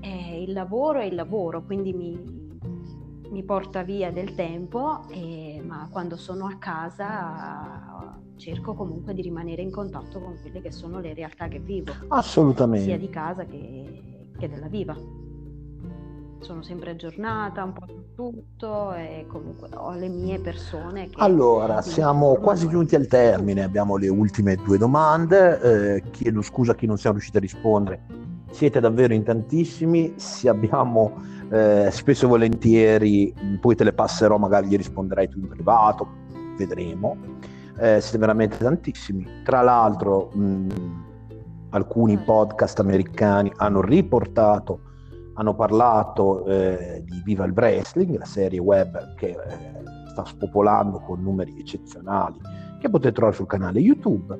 eh, 0.00 0.42
il 0.42 0.52
lavoro 0.52 1.00
è 1.00 1.04
il 1.04 1.14
lavoro, 1.14 1.62
quindi 1.62 1.92
mi, 1.92 2.51
mi 3.32 3.42
porta 3.42 3.82
via 3.82 4.12
del 4.12 4.34
tempo, 4.34 5.06
eh, 5.08 5.62
ma 5.66 5.88
quando 5.90 6.16
sono 6.16 6.46
a 6.46 6.56
casa 6.58 8.20
cerco 8.36 8.74
comunque 8.74 9.14
di 9.14 9.22
rimanere 9.22 9.62
in 9.62 9.70
contatto 9.70 10.20
con 10.20 10.36
quelle 10.40 10.60
che 10.60 10.70
sono 10.70 11.00
le 11.00 11.14
realtà 11.14 11.48
che 11.48 11.58
vivo. 11.58 11.92
Assolutamente. 12.08 12.84
Sia 12.84 12.98
di 12.98 13.08
casa 13.08 13.44
che, 13.44 14.28
che 14.38 14.48
della 14.48 14.68
viva. 14.68 14.94
Sono 16.40 16.62
sempre 16.62 16.90
aggiornata 16.90 17.62
un 17.62 17.72
po' 17.72 17.86
su 17.86 18.14
tutto 18.14 18.92
e 18.92 19.24
comunque 19.28 19.68
ho 19.76 19.92
le 19.92 20.08
mie 20.08 20.40
persone. 20.40 21.08
Allora, 21.14 21.80
siamo 21.80 22.34
quasi 22.34 22.68
giunti 22.68 22.96
al 22.96 23.06
termine, 23.06 23.62
abbiamo 23.62 23.96
le 23.96 24.08
ultime 24.08 24.56
due 24.56 24.76
domande. 24.76 25.60
Eh, 25.96 26.02
chiedo 26.10 26.42
scusa 26.42 26.72
a 26.72 26.74
chi 26.74 26.86
non 26.86 26.98
siamo 26.98 27.14
riusciti 27.14 27.38
a 27.38 27.40
rispondere. 27.40 28.02
Siete 28.50 28.80
davvero 28.80 29.14
in 29.14 29.22
tantissimi, 29.22 30.14
se 30.16 30.48
abbiamo 30.48 31.30
eh, 31.52 31.88
spesso 31.90 32.24
e 32.24 32.28
volentieri, 32.28 33.34
poi 33.60 33.74
te 33.74 33.84
le 33.84 33.92
passerò, 33.92 34.38
magari 34.38 34.68
gli 34.68 34.76
risponderai 34.76 35.28
tu 35.28 35.38
in 35.38 35.48
privato, 35.48 36.08
vedremo 36.56 37.16
eh, 37.78 38.00
siete 38.00 38.18
veramente 38.18 38.56
tantissimi. 38.58 39.26
Tra 39.44 39.60
l'altro, 39.60 40.30
mh, 40.32 40.66
alcuni 41.70 42.16
podcast 42.18 42.78
americani 42.80 43.52
hanno 43.56 43.80
riportato, 43.80 44.80
hanno 45.34 45.54
parlato 45.54 46.44
eh, 46.46 47.02
di 47.04 47.22
Viva 47.24 47.44
il 47.44 47.52
Wrestling, 47.52 48.16
la 48.16 48.24
serie 48.24 48.58
web 48.58 49.14
che 49.14 49.28
eh, 49.28 49.36
sta 50.10 50.24
spopolando 50.24 51.00
con 51.00 51.22
numeri 51.22 51.58
eccezionali, 51.58 52.38
che 52.78 52.88
potete 52.88 53.12
trovare 53.12 53.36
sul 53.36 53.46
canale 53.46 53.80
YouTube. 53.80 54.38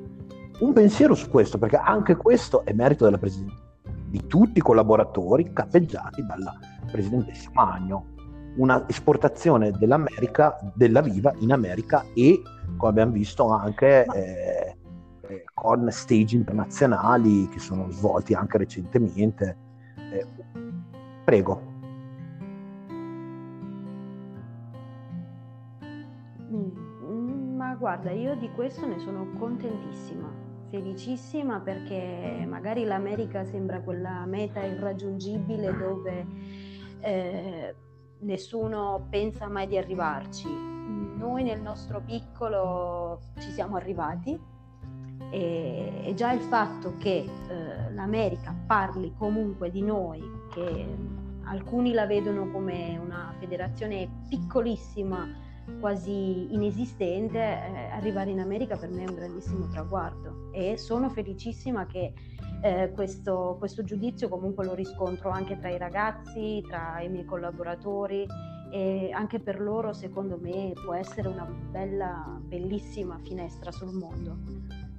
Un 0.59 0.71
pensiero 0.71 1.15
su 1.15 1.29
questo, 1.29 1.57
perché 1.57 1.77
anche 1.77 2.15
questo 2.15 2.63
è 2.63 2.73
merito 2.73 3.03
della 3.03 3.17
presidente 3.17 3.61
di 4.07 4.27
tutti 4.27 4.59
i 4.59 4.61
collaboratori 4.61 5.51
capeggiati 5.51 6.23
dalla 6.23 6.53
presidentessa 6.93 7.49
Magno 7.53 8.11
una 8.55 8.87
esportazione 8.87 9.71
dell'America, 9.71 10.57
della 10.75 11.01
Viva 11.01 11.33
in 11.39 11.51
America 11.51 12.05
e 12.13 12.41
come 12.77 12.91
abbiamo 12.91 13.11
visto 13.11 13.49
anche 13.49 14.05
eh, 14.05 14.75
eh, 15.27 15.43
con 15.53 15.89
stage 15.89 16.35
internazionali 16.35 17.47
che 17.49 17.59
sono 17.59 17.89
svolti 17.89 18.33
anche 18.33 18.57
recentemente. 18.57 19.57
Eh, 20.11 20.25
prego. 21.23 21.71
Mm, 26.51 27.55
ma 27.55 27.73
guarda, 27.75 28.11
io 28.11 28.35
di 28.35 28.51
questo 28.51 28.85
ne 28.85 28.99
sono 28.99 29.31
contentissima, 29.39 30.31
felicissima 30.69 31.59
perché 31.59 32.45
magari 32.47 32.83
l'America 32.83 33.43
sembra 33.45 33.81
quella 33.81 34.25
meta 34.25 34.63
irraggiungibile 34.63 35.75
dove 35.75 36.25
eh, 37.03 37.75
nessuno 38.19 39.07
pensa 39.09 39.47
mai 39.47 39.67
di 39.67 39.77
arrivarci. 39.77 40.47
Noi 40.47 41.43
nel 41.43 41.61
nostro 41.61 42.01
piccolo 42.01 43.19
ci 43.39 43.51
siamo 43.51 43.75
arrivati 43.75 44.39
e, 45.29 46.01
e 46.03 46.13
già 46.15 46.31
il 46.31 46.41
fatto 46.41 46.97
che 46.97 47.25
eh, 47.49 47.93
l'America 47.93 48.55
parli 48.65 49.13
comunque 49.17 49.69
di 49.69 49.81
noi, 49.81 50.21
che 50.51 50.85
alcuni 51.45 51.91
la 51.91 52.05
vedono 52.05 52.49
come 52.51 52.97
una 52.97 53.33
federazione 53.39 54.09
piccolissima, 54.29 55.27
quasi 55.79 56.53
inesistente, 56.53 57.37
eh, 57.37 57.89
arrivare 57.91 58.31
in 58.31 58.39
America 58.39 58.75
per 58.75 58.89
me 58.89 59.03
è 59.03 59.09
un 59.09 59.15
grandissimo 59.15 59.67
traguardo 59.67 60.49
e 60.51 60.77
sono 60.77 61.09
felicissima 61.09 61.85
che 61.85 62.13
eh, 62.61 62.91
questo, 62.93 63.55
questo, 63.59 63.83
giudizio 63.83 64.29
comunque 64.29 64.65
lo 64.65 64.73
riscontro 64.73 65.29
anche 65.29 65.57
tra 65.59 65.69
i 65.69 65.77
ragazzi, 65.77 66.63
tra 66.67 67.01
i 67.01 67.09
miei 67.09 67.25
collaboratori 67.25 68.25
e 68.71 69.11
anche 69.13 69.39
per 69.39 69.61
loro 69.61 69.93
secondo 69.93 70.39
me 70.41 70.73
può 70.83 70.93
essere 70.93 71.27
una 71.27 71.45
bella, 71.45 72.39
bellissima 72.41 73.19
finestra 73.21 73.71
sul 73.71 73.93
mondo 73.93 74.37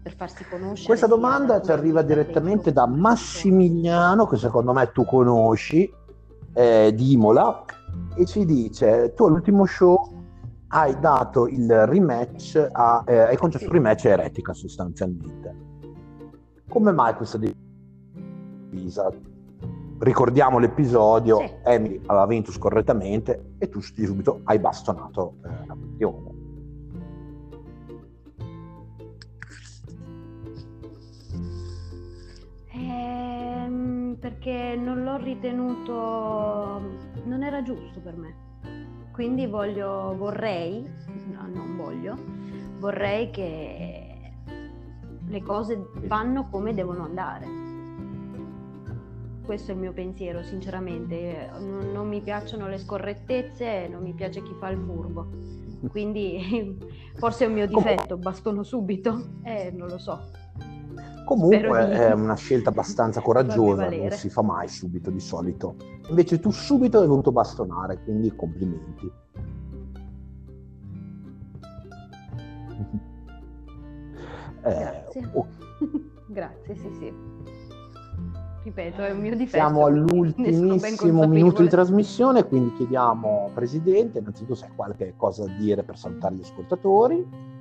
per 0.02 0.14
farsi 0.14 0.44
conoscere. 0.44 0.86
Questa 0.86 1.06
domanda 1.06 1.62
ci 1.62 1.72
arriva 1.72 2.02
direttamente 2.02 2.72
da 2.72 2.86
Massimiliano, 2.86 4.26
che 4.26 4.36
secondo 4.36 4.74
me 4.74 4.92
tu 4.92 5.04
conosci, 5.06 5.90
eh, 6.52 6.92
di 6.94 7.12
Imola, 7.12 7.64
e 8.14 8.26
ci 8.26 8.44
dice, 8.44 9.14
tu 9.14 9.24
all'ultimo 9.24 9.64
show 9.64 10.13
hai 10.74 10.98
dato 10.98 11.46
il 11.46 11.86
rematch, 11.86 12.68
a, 12.70 13.04
eh, 13.06 13.18
hai 13.18 13.36
concesso 13.36 13.64
il 13.64 13.70
rematch 13.70 14.06
a 14.06 14.10
Eretica 14.10 14.52
sostanzialmente 14.52 15.72
come 16.74 16.90
mai 16.90 17.14
questa 17.14 17.38
divisa? 17.38 19.08
Ricordiamo 20.00 20.58
l'episodio, 20.58 21.38
sì. 21.38 21.54
Emily 21.62 22.00
aveva 22.06 22.26
vinto 22.26 22.50
scorrettamente 22.50 23.54
e 23.58 23.68
tu 23.68 23.80
subito 23.80 24.40
hai 24.42 24.58
bastonato 24.58 25.36
eh, 25.44 25.66
la 25.68 25.76
questione. 25.76 26.32
Ehm, 32.72 34.16
perché 34.18 34.74
non 34.76 35.04
l'ho 35.04 35.16
ritenuto, 35.18 36.80
non 37.22 37.44
era 37.44 37.62
giusto 37.62 38.00
per 38.00 38.16
me. 38.16 38.53
Quindi 39.14 39.46
voglio, 39.46 40.16
vorrei, 40.16 40.84
no, 41.30 41.46
non 41.46 41.76
voglio, 41.76 42.16
vorrei 42.80 43.30
che 43.30 44.32
le 45.24 45.40
cose 45.40 45.86
vanno 46.06 46.48
come 46.50 46.74
devono 46.74 47.04
andare. 47.04 47.46
Questo 49.44 49.70
è 49.70 49.74
il 49.74 49.80
mio 49.80 49.92
pensiero, 49.92 50.42
sinceramente. 50.42 51.48
Non, 51.60 51.92
non 51.92 52.08
mi 52.08 52.22
piacciono 52.22 52.66
le 52.66 52.76
scorrettezze, 52.76 53.86
non 53.86 54.02
mi 54.02 54.14
piace 54.14 54.42
chi 54.42 54.54
fa 54.58 54.70
il 54.70 54.78
furbo. 54.78 55.28
Quindi 55.90 56.76
forse 57.14 57.44
è 57.44 57.46
un 57.46 57.54
mio 57.54 57.68
difetto, 57.68 58.16
bastono 58.16 58.64
subito, 58.64 59.42
eh, 59.44 59.70
non 59.70 59.86
lo 59.86 59.98
so. 59.98 60.20
Comunque 61.24 61.86
di... 61.86 61.92
è 61.92 62.12
una 62.12 62.36
scelta 62.36 62.68
abbastanza 62.70 63.20
coraggiosa, 63.20 63.88
non 63.88 64.10
si 64.10 64.28
fa 64.28 64.42
mai 64.42 64.68
subito 64.68 65.10
di 65.10 65.20
solito. 65.20 65.76
Invece 66.08 66.38
tu 66.38 66.50
subito 66.50 67.00
hai 67.00 67.06
voluto 67.06 67.32
bastonare, 67.32 68.02
quindi 68.04 68.34
complimenti. 68.34 69.10
Grazie. 74.62 75.30
Oh. 75.32 75.46
Grazie, 76.28 76.74
sì, 76.76 76.90
sì. 76.98 77.12
Ripeto, 78.64 79.02
è 79.02 79.10
un 79.10 79.20
mio 79.20 79.36
difetto. 79.36 79.56
Siamo 79.56 79.84
all'ultimissimo 79.86 81.26
minuto 81.26 81.62
di 81.62 81.68
trasmissione, 81.68 82.44
quindi 82.46 82.72
chiediamo, 82.74 83.50
Presidente, 83.52 84.18
innanzitutto 84.18 84.54
se 84.54 84.64
hai 84.66 84.72
qualche 84.74 85.14
cosa 85.16 85.44
da 85.44 85.52
dire 85.52 85.82
per 85.82 85.98
salutare 85.98 86.34
gli 86.34 86.42
ascoltatori. 86.42 87.52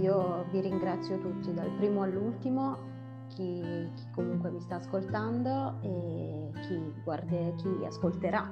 Io 0.00 0.44
vi 0.50 0.60
ringrazio 0.60 1.18
tutti, 1.18 1.52
dal 1.52 1.70
primo 1.76 2.02
all'ultimo, 2.02 2.76
chi, 3.28 3.90
chi 3.94 4.04
comunque 4.12 4.50
mi 4.50 4.60
sta 4.60 4.76
ascoltando 4.76 5.78
e 5.82 6.50
chi, 6.62 6.80
guarda, 7.04 7.36
chi 7.56 7.84
ascolterà 7.84 8.50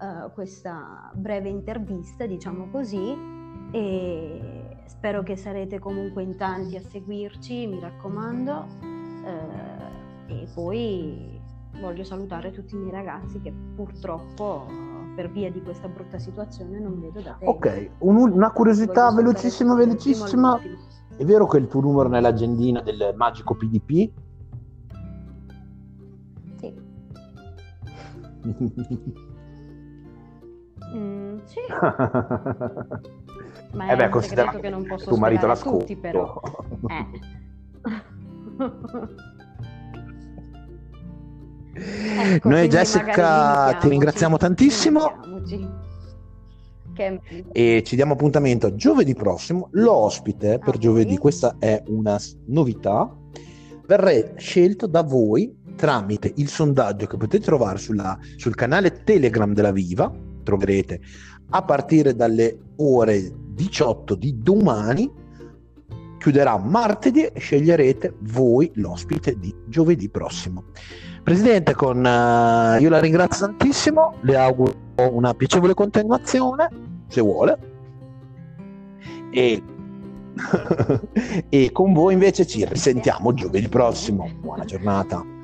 uh, 0.00 0.32
questa 0.32 1.10
breve 1.14 1.48
intervista, 1.48 2.26
diciamo 2.26 2.68
così, 2.70 3.16
e 3.70 4.76
spero 4.86 5.22
che 5.22 5.36
sarete 5.36 5.78
comunque 5.78 6.22
in 6.22 6.36
tanti 6.36 6.76
a 6.76 6.80
seguirci, 6.80 7.66
mi 7.66 7.80
raccomando, 7.80 8.66
uh, 8.80 10.32
e 10.32 10.48
poi 10.54 11.40
voglio 11.80 12.04
salutare 12.04 12.50
tutti 12.50 12.74
i 12.74 12.78
miei 12.78 12.92
ragazzi 12.92 13.40
che 13.40 13.52
purtroppo 13.74 14.66
per 15.16 15.30
via 15.30 15.50
di 15.50 15.62
questa 15.62 15.88
brutta 15.88 16.18
situazione 16.18 16.78
non 16.78 17.00
vedo 17.00 17.20
da 17.22 17.34
tempo. 17.38 17.52
Ok, 17.52 17.90
Un, 18.00 18.30
una 18.30 18.50
curiosità 18.52 19.10
velocissima, 19.12 19.74
velocissima. 19.74 20.60
È 21.16 21.24
vero 21.24 21.46
che 21.46 21.56
il 21.56 21.66
tuo 21.66 21.80
numero 21.80 22.10
nell'agendina 22.10 22.82
del 22.82 23.14
magico 23.16 23.54
PDP? 23.54 24.10
Sì. 26.60 26.74
Mm, 30.94 31.38
sì. 31.44 31.58
Ma 33.72 33.86
è 33.88 33.92
eh 33.92 33.96
beh, 33.96 34.06
un 34.06 34.22
segreto 34.22 34.60
che 34.60 34.70
non 34.70 34.86
posso 34.86 35.08
tuo 35.08 35.16
marito 35.16 35.46
l'ascolta. 35.46 35.78
tutti 35.78 35.96
però. 35.96 36.40
Eh. 36.88 37.06
Ecco, 41.76 42.48
Noi 42.48 42.68
Jessica 42.68 43.74
ti 43.74 43.88
ringraziamo 43.88 44.36
tantissimo. 44.36 45.10
Che... 46.94 47.20
E 47.52 47.82
ci 47.84 47.94
diamo 47.96 48.14
appuntamento 48.14 48.74
giovedì 48.74 49.14
prossimo. 49.14 49.68
L'ospite 49.72 50.58
per 50.58 50.76
ah, 50.76 50.78
giovedì, 50.78 51.18
questa 51.18 51.56
è 51.58 51.82
una 51.88 52.18
novità, 52.46 53.14
verrà 53.86 54.12
scelto 54.36 54.86
da 54.86 55.02
voi 55.02 55.64
tramite 55.76 56.32
il 56.36 56.48
sondaggio 56.48 57.06
che 57.06 57.16
potete 57.16 57.44
trovare 57.44 57.78
sulla, 57.78 58.18
sul 58.36 58.54
canale 58.54 59.02
Telegram 59.04 59.52
della 59.52 59.72
Viva 59.72 60.10
troverete 60.42 61.00
a 61.50 61.62
partire 61.62 62.14
dalle 62.14 62.58
ore 62.76 63.30
18 63.54 64.14
di 64.14 64.38
domani 64.38 65.24
chiuderà 66.18 66.56
martedì 66.58 67.24
e 67.24 67.38
sceglierete 67.38 68.16
voi 68.20 68.70
l'ospite 68.74 69.38
di 69.38 69.54
giovedì 69.68 70.08
prossimo. 70.08 70.64
Presidente, 71.26 71.74
con, 71.74 71.98
uh, 72.04 72.80
io 72.80 72.88
la 72.88 73.00
ringrazio 73.00 73.46
tantissimo, 73.46 74.14
le 74.20 74.36
auguro 74.36 74.72
una 75.10 75.34
piacevole 75.34 75.74
continuazione, 75.74 76.68
se 77.08 77.20
vuole. 77.20 77.58
E, 79.30 79.60
e 81.48 81.72
con 81.72 81.92
voi 81.92 82.12
invece 82.12 82.46
ci 82.46 82.64
risentiamo 82.64 83.34
giovedì 83.34 83.68
prossimo. 83.68 84.30
Buona 84.38 84.64
giornata. 84.64 85.35